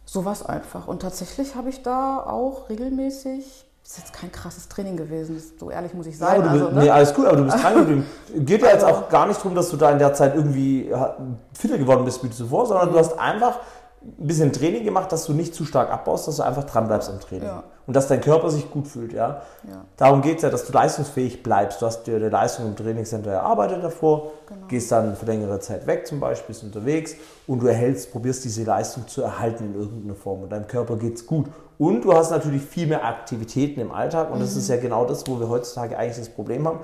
sowas 0.05 0.45
einfach. 0.45 0.87
Und 0.87 1.01
tatsächlich 1.01 1.55
habe 1.55 1.69
ich 1.69 1.81
da 1.81 2.19
auch 2.19 2.69
regelmäßig 2.69 3.65
das 3.85 3.99
ist 3.99 3.99
jetzt 3.99 4.13
kein 4.13 4.31
krasses 4.31 4.67
Training 4.67 4.97
gewesen, 4.97 5.39
so 5.59 5.69
ehrlich 5.69 5.93
muss 5.93 6.07
ich 6.07 6.17
sagen. 6.17 6.43
Ja, 6.43 6.49
also, 6.49 6.71
ne? 6.71 6.83
Nee, 6.85 6.89
alles 6.89 7.13
gut, 7.13 7.27
aber 7.27 7.37
du 7.37 7.43
bist 7.43 7.63
dran 7.63 8.03
Geht 8.37 8.63
ja 8.63 8.69
jetzt 8.69 8.83
also 8.83 8.95
auch 8.97 9.09
gar 9.09 9.27
nicht 9.27 9.37
darum, 9.37 9.53
dass 9.53 9.69
du 9.69 9.77
da 9.77 9.91
in 9.91 9.99
der 9.99 10.11
Zeit 10.15 10.33
irgendwie 10.33 10.91
fitter 11.53 11.77
geworden 11.77 12.03
bist 12.03 12.23
wie 12.23 12.31
zuvor, 12.31 12.65
sondern 12.65 12.91
du 12.91 12.97
hast 12.97 13.19
einfach 13.19 13.59
ein 14.05 14.27
bisschen 14.27 14.53
Training 14.53 14.83
gemacht, 14.83 15.11
dass 15.11 15.25
du 15.25 15.33
nicht 15.33 15.55
zu 15.55 15.65
stark 15.65 15.91
abbaust, 15.91 16.27
dass 16.27 16.37
du 16.37 16.43
einfach 16.43 16.63
dran 16.65 16.87
bleibst 16.87 17.09
im 17.09 17.19
Training. 17.19 17.47
Ja. 17.47 17.63
Und 17.87 17.95
dass 17.95 18.07
dein 18.07 18.21
Körper 18.21 18.49
sich 18.49 18.69
gut 18.71 18.87
fühlt, 18.87 19.13
ja. 19.13 19.41
ja. 19.67 19.85
Darum 19.97 20.21
geht 20.21 20.37
es 20.37 20.43
ja, 20.43 20.49
dass 20.49 20.65
du 20.65 20.73
leistungsfähig 20.73 21.43
bleibst. 21.43 21.81
Du 21.81 21.85
hast 21.85 22.03
dir 22.03 22.15
eine 22.15 22.29
Leistung 22.29 22.67
im 22.67 22.75
Trainingscenter 22.75 23.31
erarbeitet 23.31 23.83
davor, 23.83 24.31
genau. 24.47 24.67
gehst 24.67 24.91
dann 24.91 25.15
für 25.15 25.25
längere 25.25 25.59
Zeit 25.59 25.85
weg 25.85 26.07
zum 26.07 26.19
Beispiel, 26.19 26.47
bist 26.47 26.63
unterwegs 26.63 27.15
und 27.47 27.61
du 27.61 27.67
erhältst, 27.67 28.11
probierst 28.11 28.43
diese 28.43 28.63
Leistung 28.63 29.07
zu 29.07 29.21
erhalten 29.21 29.65
in 29.65 29.79
irgendeiner 29.79 30.15
Form. 30.15 30.43
Und 30.43 30.51
deinem 30.51 30.67
Körper 30.67 30.97
geht 30.97 31.15
es 31.15 31.25
gut. 31.25 31.47
Und 31.77 32.05
du 32.05 32.13
hast 32.13 32.31
natürlich 32.31 32.63
viel 32.63 32.87
mehr 32.87 33.05
Aktivitäten 33.05 33.79
im 33.79 33.91
Alltag 33.91 34.29
und 34.29 34.37
mhm. 34.37 34.41
das 34.41 34.55
ist 34.55 34.67
ja 34.67 34.77
genau 34.77 35.05
das, 35.05 35.27
wo 35.27 35.39
wir 35.39 35.49
heutzutage 35.49 35.97
eigentlich 35.97 36.17
das 36.17 36.29
Problem 36.29 36.67
haben. 36.67 36.79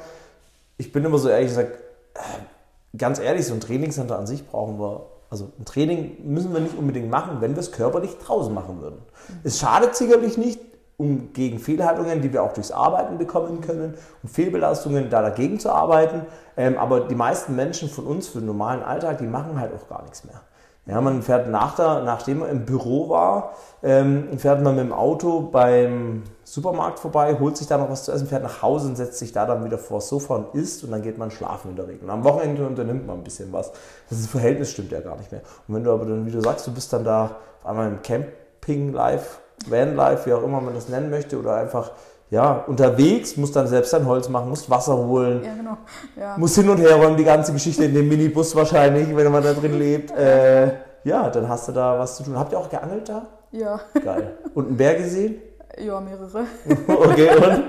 Ich 0.77 0.91
bin 0.91 1.05
immer 1.05 1.17
so 1.17 1.29
ehrlich 1.29 1.47
gesagt, 1.47 1.77
äh, 2.15 2.97
ganz 2.97 3.19
ehrlich, 3.19 3.45
so 3.45 3.53
ein 3.53 3.61
Trainingscenter 3.61 4.19
an 4.19 4.27
sich 4.27 4.47
brauchen 4.47 4.79
wir 4.79 5.05
also 5.31 5.49
ein 5.57 5.63
Training 5.63 6.17
müssen 6.25 6.53
wir 6.53 6.59
nicht 6.59 6.77
unbedingt 6.77 7.09
machen, 7.09 7.37
wenn 7.39 7.55
wir 7.55 7.59
es 7.59 7.71
körperlich 7.71 8.17
draußen 8.17 8.53
machen 8.53 8.81
würden. 8.81 8.99
Es 9.45 9.59
schadet 9.59 9.95
sicherlich 9.95 10.37
nicht, 10.37 10.59
um 10.97 11.31
gegen 11.31 11.57
Fehlhaltungen, 11.57 12.21
die 12.21 12.31
wir 12.33 12.43
auch 12.43 12.53
durchs 12.53 12.71
Arbeiten 12.71 13.17
bekommen 13.17 13.61
können, 13.61 13.95
um 14.21 14.29
Fehlbelastungen 14.29 15.09
da 15.09 15.21
dagegen 15.21 15.57
zu 15.57 15.71
arbeiten. 15.71 16.25
Ähm, 16.57 16.77
aber 16.77 16.99
die 16.99 17.15
meisten 17.15 17.55
Menschen 17.55 17.89
von 17.89 18.05
uns 18.05 18.27
für 18.27 18.39
den 18.39 18.47
normalen 18.47 18.83
Alltag, 18.83 19.19
die 19.19 19.25
machen 19.25 19.59
halt 19.59 19.71
auch 19.73 19.87
gar 19.87 20.03
nichts 20.03 20.25
mehr. 20.25 20.41
Ja, 20.87 20.99
man 20.99 21.21
fährt 21.21 21.47
nach 21.47 21.75
der, 21.75 22.01
nachdem 22.01 22.39
man 22.39 22.49
im 22.49 22.65
Büro 22.65 23.07
war, 23.07 23.53
ähm, 23.83 24.35
fährt 24.39 24.63
man 24.63 24.75
mit 24.75 24.83
dem 24.83 24.93
Auto 24.93 25.41
beim 25.41 26.23
Supermarkt 26.43 26.97
vorbei, 26.97 27.37
holt 27.39 27.55
sich 27.55 27.67
da 27.67 27.77
noch 27.77 27.91
was 27.91 28.05
zu 28.05 28.11
essen, 28.11 28.25
fährt 28.25 28.41
nach 28.41 28.63
Hause 28.63 28.87
und 28.87 28.95
setzt 28.95 29.19
sich 29.19 29.31
da 29.31 29.45
dann 29.45 29.63
wieder 29.63 29.77
vor 29.77 29.99
das 29.99 30.09
Sofa 30.09 30.35
und 30.35 30.55
isst 30.55 30.83
und 30.83 30.89
dann 30.89 31.03
geht 31.03 31.19
man 31.19 31.29
schlafen 31.29 31.69
in 31.69 31.75
der 31.75 31.87
Regel. 31.87 32.03
Und 32.03 32.09
am 32.09 32.23
Wochenende 32.23 32.65
unternimmt 32.65 33.05
man 33.05 33.17
ein 33.17 33.23
bisschen 33.23 33.53
was. 33.53 33.71
Das 34.09 34.25
Verhältnis 34.25 34.71
stimmt 34.71 34.91
ja 34.91 35.01
gar 35.01 35.17
nicht 35.17 35.31
mehr. 35.31 35.41
Und 35.67 35.75
wenn 35.75 35.83
du 35.83 35.91
aber 35.91 36.05
dann, 36.05 36.25
wie 36.25 36.31
du 36.31 36.41
sagst, 36.41 36.65
du 36.65 36.73
bist 36.73 36.91
dann 36.91 37.03
da 37.03 37.35
auf 37.61 37.69
einmal 37.69 37.87
im 37.87 38.01
Camping 38.01 38.91
live, 38.91 39.39
Van 39.67 39.95
life, 39.95 40.25
wie 40.25 40.33
auch 40.33 40.41
immer 40.41 40.61
man 40.61 40.73
das 40.73 40.89
nennen 40.89 41.11
möchte, 41.11 41.37
oder 41.37 41.55
einfach 41.55 41.91
ja, 42.31 42.63
unterwegs, 42.65 43.35
musst 43.35 43.57
dann 43.57 43.67
selbst 43.67 43.91
dein 43.91 44.07
Holz 44.07 44.29
machen, 44.29 44.49
musst 44.49 44.69
Wasser 44.69 44.95
holen, 44.97 45.43
Ja, 45.43 45.53
genau. 45.53 45.77
Ja. 46.15 46.37
musst 46.37 46.55
hin 46.55 46.69
und 46.69 46.77
her 46.77 46.95
räumen, 46.95 47.17
die 47.17 47.25
ganze 47.25 47.51
Geschichte 47.51 47.83
in 47.83 47.93
dem 47.93 48.07
Minibus 48.07 48.55
wahrscheinlich, 48.55 49.13
wenn 49.15 49.29
man 49.31 49.43
da 49.43 49.53
drin 49.53 49.77
lebt. 49.77 50.11
Äh, 50.21 50.73
ja, 51.03 51.29
dann 51.29 51.49
hast 51.49 51.67
du 51.67 51.71
da 51.71 51.97
was 51.97 52.17
zu 52.17 52.23
tun. 52.23 52.37
Habt 52.37 52.51
ihr 52.51 52.59
auch 52.59 52.69
geangelt 52.69 53.09
da? 53.09 53.27
ja. 53.51 53.79
Geil. 54.03 54.37
Und 54.53 54.67
einen 54.67 54.77
Bär 54.77 54.95
gesehen? 54.95 55.41
ja, 55.77 55.99
mehrere. 55.99 56.45
Okay, 56.87 57.29
und? 57.35 57.63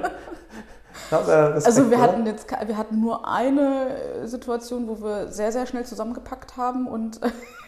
Respekt 1.11 1.66
Also 1.66 1.90
wir 1.90 2.01
hatten 2.01 2.27
jetzt 2.27 2.46
wir 2.66 2.77
hatten 2.77 3.01
nur 3.01 3.27
eine 3.27 4.27
Situation, 4.27 4.87
wo 4.87 5.03
wir 5.03 5.29
sehr, 5.29 5.51
sehr 5.51 5.66
schnell 5.66 5.85
zusammengepackt 5.85 6.57
haben 6.57 6.87
und 6.87 7.20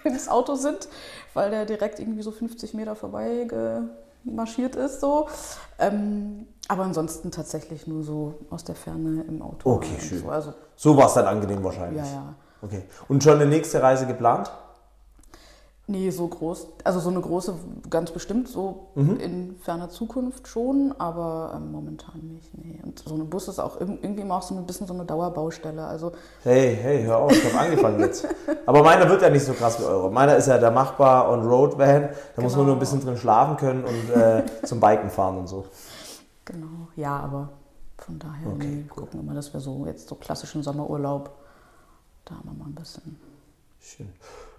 ins 0.04 0.28
Auto 0.28 0.54
sind, 0.54 0.88
weil 1.32 1.50
der 1.50 1.64
direkt 1.64 1.98
irgendwie 1.98 2.22
so 2.22 2.30
50 2.30 2.74
Meter 2.74 2.94
vorbei 2.94 3.46
marschiert 4.24 4.76
ist. 4.76 5.00
So. 5.00 5.28
Ähm, 5.78 6.46
aber 6.68 6.84
ansonsten 6.84 7.30
tatsächlich 7.30 7.86
nur 7.86 8.02
so 8.02 8.34
aus 8.50 8.64
der 8.64 8.74
Ferne 8.74 9.24
im 9.28 9.42
Auto. 9.42 9.70
Okay, 9.74 9.98
schön. 10.00 10.20
So. 10.22 10.28
Also, 10.30 10.52
So 10.76 10.96
war 10.96 11.06
es 11.06 11.14
dann 11.14 11.26
angenehm 11.26 11.62
wahrscheinlich. 11.64 12.04
ja, 12.04 12.12
ja. 12.12 12.34
Okay. 12.62 12.82
Und 13.08 13.22
schon 13.22 13.34
eine 13.34 13.46
nächste 13.46 13.82
Reise 13.82 14.06
geplant? 14.06 14.50
Nee, 15.86 16.08
so 16.08 16.26
groß. 16.26 16.66
Also 16.82 16.98
so 16.98 17.10
eine 17.10 17.20
große, 17.20 17.54
ganz 17.90 18.10
bestimmt, 18.10 18.48
so 18.48 18.86
Mhm. 18.94 19.16
in 19.20 19.56
ferner 19.60 19.90
Zukunft 19.90 20.48
schon, 20.48 20.94
aber 20.96 21.52
ähm, 21.56 21.72
momentan 21.72 22.20
nicht. 22.22 22.56
Nee. 22.56 22.80
Und 22.82 23.00
so 23.06 23.14
ein 23.14 23.28
Bus 23.28 23.48
ist 23.48 23.58
auch 23.58 23.78
irg- 23.78 23.98
irgendwie 24.00 24.22
immer 24.22 24.36
auch 24.36 24.42
so 24.42 24.54
ein 24.54 24.64
bisschen 24.64 24.86
so 24.86 24.94
eine 24.94 25.04
Dauerbaustelle. 25.04 25.84
Also 25.84 26.12
Hey, 26.42 26.74
hey, 26.80 27.02
hör 27.04 27.18
auf, 27.18 27.32
ich 27.32 27.44
habe 27.52 27.62
angefangen 27.66 28.00
jetzt. 28.00 28.26
Aber 28.66 28.82
meiner 28.82 29.06
wird 29.10 29.20
ja 29.20 29.28
nicht 29.28 29.44
so 29.44 29.52
krass 29.52 29.78
wie 29.78 29.84
eure. 29.84 30.10
Meiner 30.10 30.36
ist 30.36 30.46
ja 30.48 30.56
der 30.56 30.70
machbar 30.70 31.30
On-Road-Van. 31.30 32.08
Da 32.34 32.40
muss 32.40 32.52
man 32.52 32.60
Genau. 32.60 32.64
nur 32.64 32.76
ein 32.76 32.78
bisschen 32.78 33.02
drin 33.02 33.18
schlafen 33.18 33.58
können 33.58 33.84
und 33.84 34.10
äh, 34.18 34.42
zum 34.64 34.80
Biken 34.80 35.10
fahren 35.10 35.36
und 35.36 35.48
so. 35.48 35.66
Genau, 36.44 36.88
ja, 36.96 37.16
aber 37.16 37.50
von 37.98 38.18
daher 38.18 38.48
Okay, 38.48 38.66
nee, 38.66 38.82
gucken 38.88 39.20
wir 39.20 39.22
mal, 39.22 39.34
dass 39.34 39.52
wir 39.52 39.60
so 39.60 39.86
jetzt 39.86 40.08
so 40.08 40.14
klassischen 40.16 40.62
Sommerurlaub, 40.62 41.30
da 42.24 42.34
haben 42.34 42.50
wir 42.50 42.64
mal 42.64 42.70
ein 42.70 42.74
bisschen. 42.74 43.18
Schön. 43.80 44.08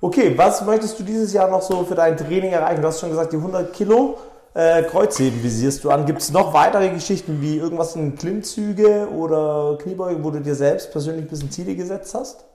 Okay, 0.02 0.38
was 0.38 0.64
möchtest 0.66 1.00
du 1.00 1.04
dieses 1.04 1.34
Jahr 1.34 1.50
noch 1.50 1.62
so 1.62 1.84
für 1.84 1.96
dein 1.96 2.16
Training 2.16 2.52
erreichen? 2.52 2.82
Du 2.82 2.88
hast 2.88 3.00
schon 3.00 3.10
gesagt, 3.10 3.34
die 3.34 3.38
100 3.38 3.74
Kilo 3.74 4.18
äh, 4.54 4.84
Kreuzheben 4.84 5.44
visierst 5.44 5.84
du 5.84 5.90
an. 5.90 6.06
Gibt 6.06 6.22
es 6.22 6.32
noch 6.32 6.54
weitere 6.54 6.90
Geschichten 6.90 7.42
wie 7.42 7.58
irgendwas 7.58 7.96
in 7.96 8.16
Klimmzüge 8.16 9.10
oder 9.10 9.78
Kniebeugen, 9.82 10.24
wo 10.24 10.32
du 10.32 10.42
dir 10.42 10.56
selbst 10.56 10.92
persönlich 10.92 11.26
ein 11.26 11.28
bisschen 11.28 11.52
Ziele 11.52 11.76
gesetzt 11.76 12.14
hast? 12.16 12.46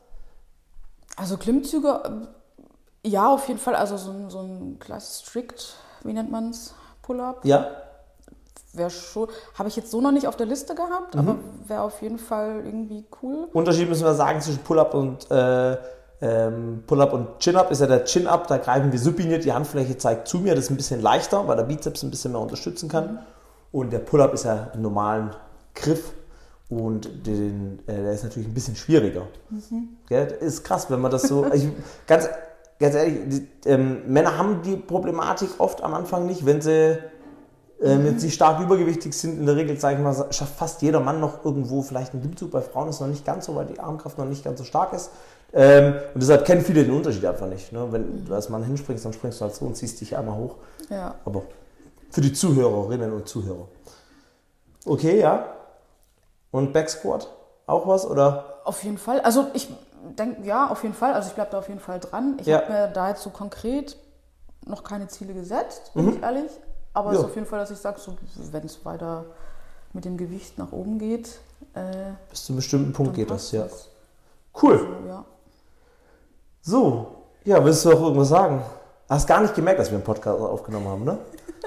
Also 1.17 1.37
Klimmzüge, 1.37 2.03
ähm, 2.07 2.29
ja, 3.05 3.29
auf 3.29 3.47
jeden 3.49 3.61
Fall, 3.61 3.75
also 3.75 3.97
so 3.97 4.11
ein, 4.11 4.31
so 4.31 4.41
ein 4.41 4.79
Class 4.79 5.23
Strict, 5.23 5.75
wie 6.05 6.13
nennt 6.13 6.31
man 6.31 6.51
es, 6.51 6.75
Pull-Up, 7.03 7.45
Ja? 7.45 7.67
Wäre 8.73 8.91
schon, 8.91 9.29
habe 9.55 9.69
ich 9.69 9.77
jetzt 9.77 9.91
so 9.91 10.01
noch 10.01 10.13
nicht 10.13 10.27
auf 10.27 10.37
der 10.37 10.47
Liste 10.47 10.75
gehabt, 10.75 11.17
aber 11.17 11.37
wäre 11.67 11.83
auf 11.83 12.03
jeden 12.03 12.19
Fall 12.19 12.63
irgendwie 12.65 13.05
cool. 13.23 13.49
Unterschied 13.53 13.89
müssen 13.89 14.05
wir 14.05 14.15
sagen 14.15 14.41
zwischen 14.41 14.61
Pull-Up 14.61 14.95
und 14.95 15.31
äh, 15.31 15.77
ähm, 16.23 16.83
Pull-Up 16.87 17.13
und 17.13 17.39
Chin-Up 17.41 17.71
ist 17.71 17.81
ja 17.81 17.87
der 17.87 18.05
Chin-Up, 18.05 18.47
da 18.47 18.59
greifen 18.59 18.93
wir 18.93 18.99
supiniert, 18.99 19.45
die 19.45 19.53
Handfläche 19.53 19.97
zeigt 19.97 20.29
zu 20.29 20.39
mir, 20.39 20.55
das 20.55 20.65
ist 20.65 20.71
ein 20.71 20.77
bisschen 20.77 21.01
leichter, 21.01 21.49
weil 21.49 21.57
der 21.57 21.65
Bizeps 21.65 22.03
ein 22.03 22.11
bisschen 22.11 22.33
mehr 22.33 22.41
unterstützen 22.41 22.89
kann. 22.89 23.21
Und 23.73 23.93
der 23.93 24.01
Pull-Up 24.01 24.35
ist 24.35 24.45
ja 24.45 24.71
im 24.75 24.83
normalen 24.83 25.31
Griff 25.75 26.13
und 26.69 27.27
den, 27.27 27.81
äh, 27.87 28.03
der 28.03 28.13
ist 28.13 28.23
natürlich 28.23 28.49
ein 28.49 28.55
bisschen 28.55 28.77
schwieriger. 28.77 29.27
Gell? 30.09 30.27
Das 30.27 30.39
ist 30.41 30.65
krass, 30.65 30.91
wenn 30.91 31.01
man 31.01 31.11
das 31.11 31.23
so. 31.23 31.47
Ich, 31.53 31.69
ganz, 32.07 32.29
ganz 32.79 32.95
ehrlich, 32.95 33.19
die, 33.29 33.69
ähm, 33.69 34.03
Männer 34.07 34.37
haben 34.37 34.63
die 34.63 34.77
Problematik 34.77 35.49
oft 35.59 35.83
am 35.83 35.95
Anfang 35.95 36.27
nicht, 36.27 36.47
wenn 36.47 36.61
sie 36.61 36.99
ähm, 37.83 38.05
jetzt 38.07 38.23
nicht 38.23 38.35
stark 38.35 38.61
übergewichtig 38.61 39.15
sind. 39.15 39.39
In 39.39 39.47
der 39.47 39.57
Regel, 39.57 39.79
sage 39.79 39.97
ich 39.97 40.03
mal, 40.03 40.15
schafft 40.33 40.57
fast 40.57 40.83
jeder 40.83 41.01
Mann 41.01 41.21
noch 41.21 41.45
irgendwo 41.45 41.83
vielleicht 41.83 42.13
einen 42.13 42.23
Klimmzug. 42.23 42.51
Bei 42.51 42.61
Frauen 42.61 42.89
ist 42.89 42.97
es 42.97 43.01
noch 43.01 43.09
nicht 43.09 43.25
ganz 43.25 43.47
so, 43.47 43.55
weil 43.55 43.67
die 43.67 43.81
Armkraft 43.81 44.19
noch 44.19 44.27
nicht 44.27 44.45
ganz 44.45 44.59
so 44.59 44.65
stark 44.65 44.93
ist. 44.93 45.11
Ähm, 45.53 45.95
und 46.15 46.21
deshalb 46.23 46.45
kennen 46.45 46.61
viele 46.61 46.85
den 46.85 46.93
Unterschied 46.95 47.25
einfach 47.25 47.47
nicht. 47.47 47.73
Ne? 47.73 47.87
Wenn 47.91 48.25
du 48.25 48.35
als 48.35 48.49
Mann 48.51 48.63
hinspringst, 48.63 49.05
dann 49.05 49.13
springst 49.13 49.41
du 49.41 49.45
halt 49.47 49.55
so 49.55 49.65
und 49.65 49.77
ziehst 49.77 50.01
dich 50.01 50.17
einmal 50.17 50.37
hoch. 50.37 50.57
Ja. 50.91 51.15
Aber 51.25 51.43
für 52.11 52.21
die 52.21 52.33
Zuhörerinnen 52.33 53.13
und 53.13 53.29
Zuhörer. 53.29 53.67
Okay, 54.85 55.19
ja. 55.21 55.47
Und 56.51 56.73
Backsquat? 56.73 57.29
Auch 57.67 57.87
was? 57.87 58.07
Oder? 58.07 58.61
Auf 58.65 58.83
jeden 58.85 58.99
Fall. 58.99 59.21
Also 59.21 59.47
ich 59.55 59.69
denke, 60.19 60.47
ja, 60.47 60.69
auf 60.69 60.83
jeden 60.83 60.95
Fall. 60.95 61.15
Also 61.15 61.29
ich 61.29 61.35
bleibe 61.35 61.51
da 61.51 61.59
auf 61.59 61.69
jeden 61.69 61.81
Fall 61.81 62.01
dran. 62.01 62.37
Ich 62.41 62.47
Ja. 62.47 62.61
habe 62.63 62.73
mir 62.73 62.89
da 62.89 63.09
jetzt 63.11 63.23
so 63.23 63.31
konkret 63.31 63.97
noch 64.67 64.85
keine 64.85 65.09
Ziele 65.09 65.33
gesetzt, 65.35 65.93
bin 65.95 66.15
ich 66.17 66.23
ehrlich. 66.23 66.51
Aber 66.93 67.11
es. 67.11 67.15
Ja. 67.15 67.21
ist 67.21 67.27
auf 67.27 67.35
jeden 67.35 67.47
Fall, 67.47 67.59
dass 67.59 67.71
ich 67.71 67.79
sage, 67.79 68.01
so, 68.01 68.17
wenn 68.53 68.65
es 68.65 68.85
weiter 68.85 69.25
mit 69.93 70.05
dem 70.05 70.17
Gewicht 70.17 70.59
nach 70.59 70.73
oben 70.73 70.99
geht, 70.99 71.41
äh, 71.75 72.13
Bis 72.31 72.45
zu 72.45 72.53
einem 72.53 72.57
bestimmten 72.57 72.93
Punkt 72.93 73.15
geht 73.15 73.31
das, 73.31 73.53
ja. 73.53 73.63
das. 73.63 73.89
Cool. 74.61 74.79
So, 74.79 75.09
ja. 75.09 75.25
So, 76.63 77.07
ja, 77.45 77.65
willst 77.65 77.85
du 77.85 77.93
auch 77.93 78.03
irgendwas 78.03 78.29
sagen? 78.29 78.63
Hast 79.09 79.27
gar 79.27 79.41
nicht 79.41 79.55
gemerkt, 79.55 79.81
dass 79.81 79.91
wir 79.91 79.97
einen 79.97 80.05
Podcast 80.05 80.41
aufgenommen 80.41 80.89
haben, 80.89 81.05
ne? 81.05 81.19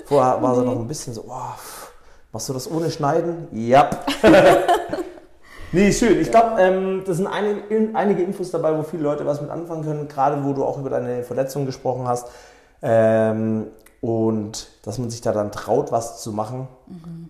Vorher 0.05 0.41
war 0.41 0.55
sie 0.55 0.61
noch 0.65 0.77
ein 0.77 0.87
bisschen 0.87 1.13
so, 1.13 1.23
wow, 1.27 1.91
machst 2.31 2.49
du 2.49 2.53
das 2.53 2.69
ohne 2.69 2.91
Schneiden? 2.91 3.47
Ja. 3.51 3.89
nee, 5.71 5.91
schön. 5.91 6.19
Ich 6.19 6.31
glaube, 6.31 6.61
ähm, 6.61 7.03
das 7.05 7.17
sind 7.17 7.27
einige, 7.27 7.61
in, 7.73 7.95
einige 7.95 8.23
Infos 8.23 8.51
dabei, 8.51 8.77
wo 8.77 8.83
viele 8.83 9.03
Leute 9.03 9.25
was 9.25 9.41
mit 9.41 9.49
anfangen 9.49 9.83
können, 9.83 10.07
gerade 10.07 10.43
wo 10.43 10.53
du 10.53 10.63
auch 10.63 10.77
über 10.77 10.89
deine 10.89 11.23
Verletzung 11.23 11.65
gesprochen 11.65 12.07
hast. 12.07 12.27
Ähm, 12.81 13.67
und 14.03 14.67
dass 14.81 14.97
man 14.97 15.09
sich 15.09 15.21
da 15.21 15.31
dann 15.31 15.53
traut, 15.53 15.93
was 15.93 16.21
zu 16.21 16.33
machen 16.33 16.67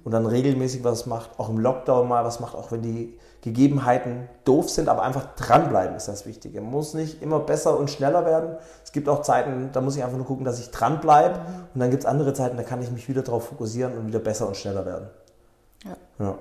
und 0.04 0.12
dann 0.12 0.26
regelmäßig 0.26 0.84
was 0.84 1.06
macht, 1.06 1.38
auch 1.38 1.50
im 1.50 1.60
Lockdown 1.60 2.08
mal 2.08 2.26
was 2.26 2.40
macht, 2.40 2.56
auch 2.56 2.72
wenn 2.72 2.82
die 2.82 3.20
Gegebenheiten 3.42 4.28
doof 4.44 4.72
sind, 4.72 4.90
aber 4.90 5.04
einfach 5.04 5.36
dranbleiben 5.36 5.96
ist 5.96 6.08
das 6.08 6.26
Wichtige. 6.26 6.62
Man 6.62 6.72
muss 6.72 6.96
nicht 6.96 7.22
immer 7.22 7.40
besser 7.40 7.78
und 7.78 7.92
schneller 7.92 8.26
werden. 8.26 8.56
Es 8.84 8.92
gibt 8.92 9.08
auch 9.08 9.22
Zeiten, 9.22 9.70
da 9.72 9.82
muss 9.82 9.96
ich 9.96 10.04
einfach 10.04 10.18
nur 10.18 10.26
gucken, 10.26 10.46
dass 10.46 10.60
ich 10.60 10.72
dranbleibe 10.72 11.42
und 11.76 11.80
dann 11.80 11.92
gibt 11.92 12.06
es 12.06 12.10
andere 12.10 12.34
Zeiten, 12.34 12.58
da 12.58 12.64
kann 12.64 12.82
ich 12.82 12.90
mich 12.90 13.08
wieder 13.08 13.22
darauf 13.22 13.50
fokussieren 13.50 13.96
und 13.96 14.08
wieder 14.08 14.18
besser 14.18 14.48
und 14.48 14.58
schneller 14.58 14.84
werden. 14.84 15.10
Ja. 15.84 16.26
Ja. 16.26 16.36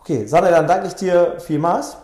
Okay, 0.00 0.26
Sanne, 0.26 0.50
dann 0.50 0.66
danke 0.66 0.88
ich 0.88 0.96
dir 0.96 1.38
vielmals. 1.38 1.96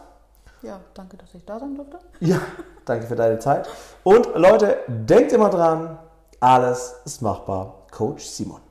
ja, 0.63 0.79
danke, 0.95 1.17
dass 1.17 1.35
ich 1.35 1.45
da 1.45 1.59
sein 1.59 1.75
durfte. 1.75 1.99
Ja, 2.21 2.39
danke 2.85 3.09
für 3.09 3.17
deine 3.17 3.41
Zeit. 3.41 3.69
Und 4.05 4.37
Leute, 4.37 4.77
denkt 4.87 5.33
immer 5.33 5.51
dran, 5.51 5.99
alles 6.41 6.95
ist 7.05 7.23
machbar. 7.23 7.87
Coach 7.91 8.25
Simon. 8.25 8.66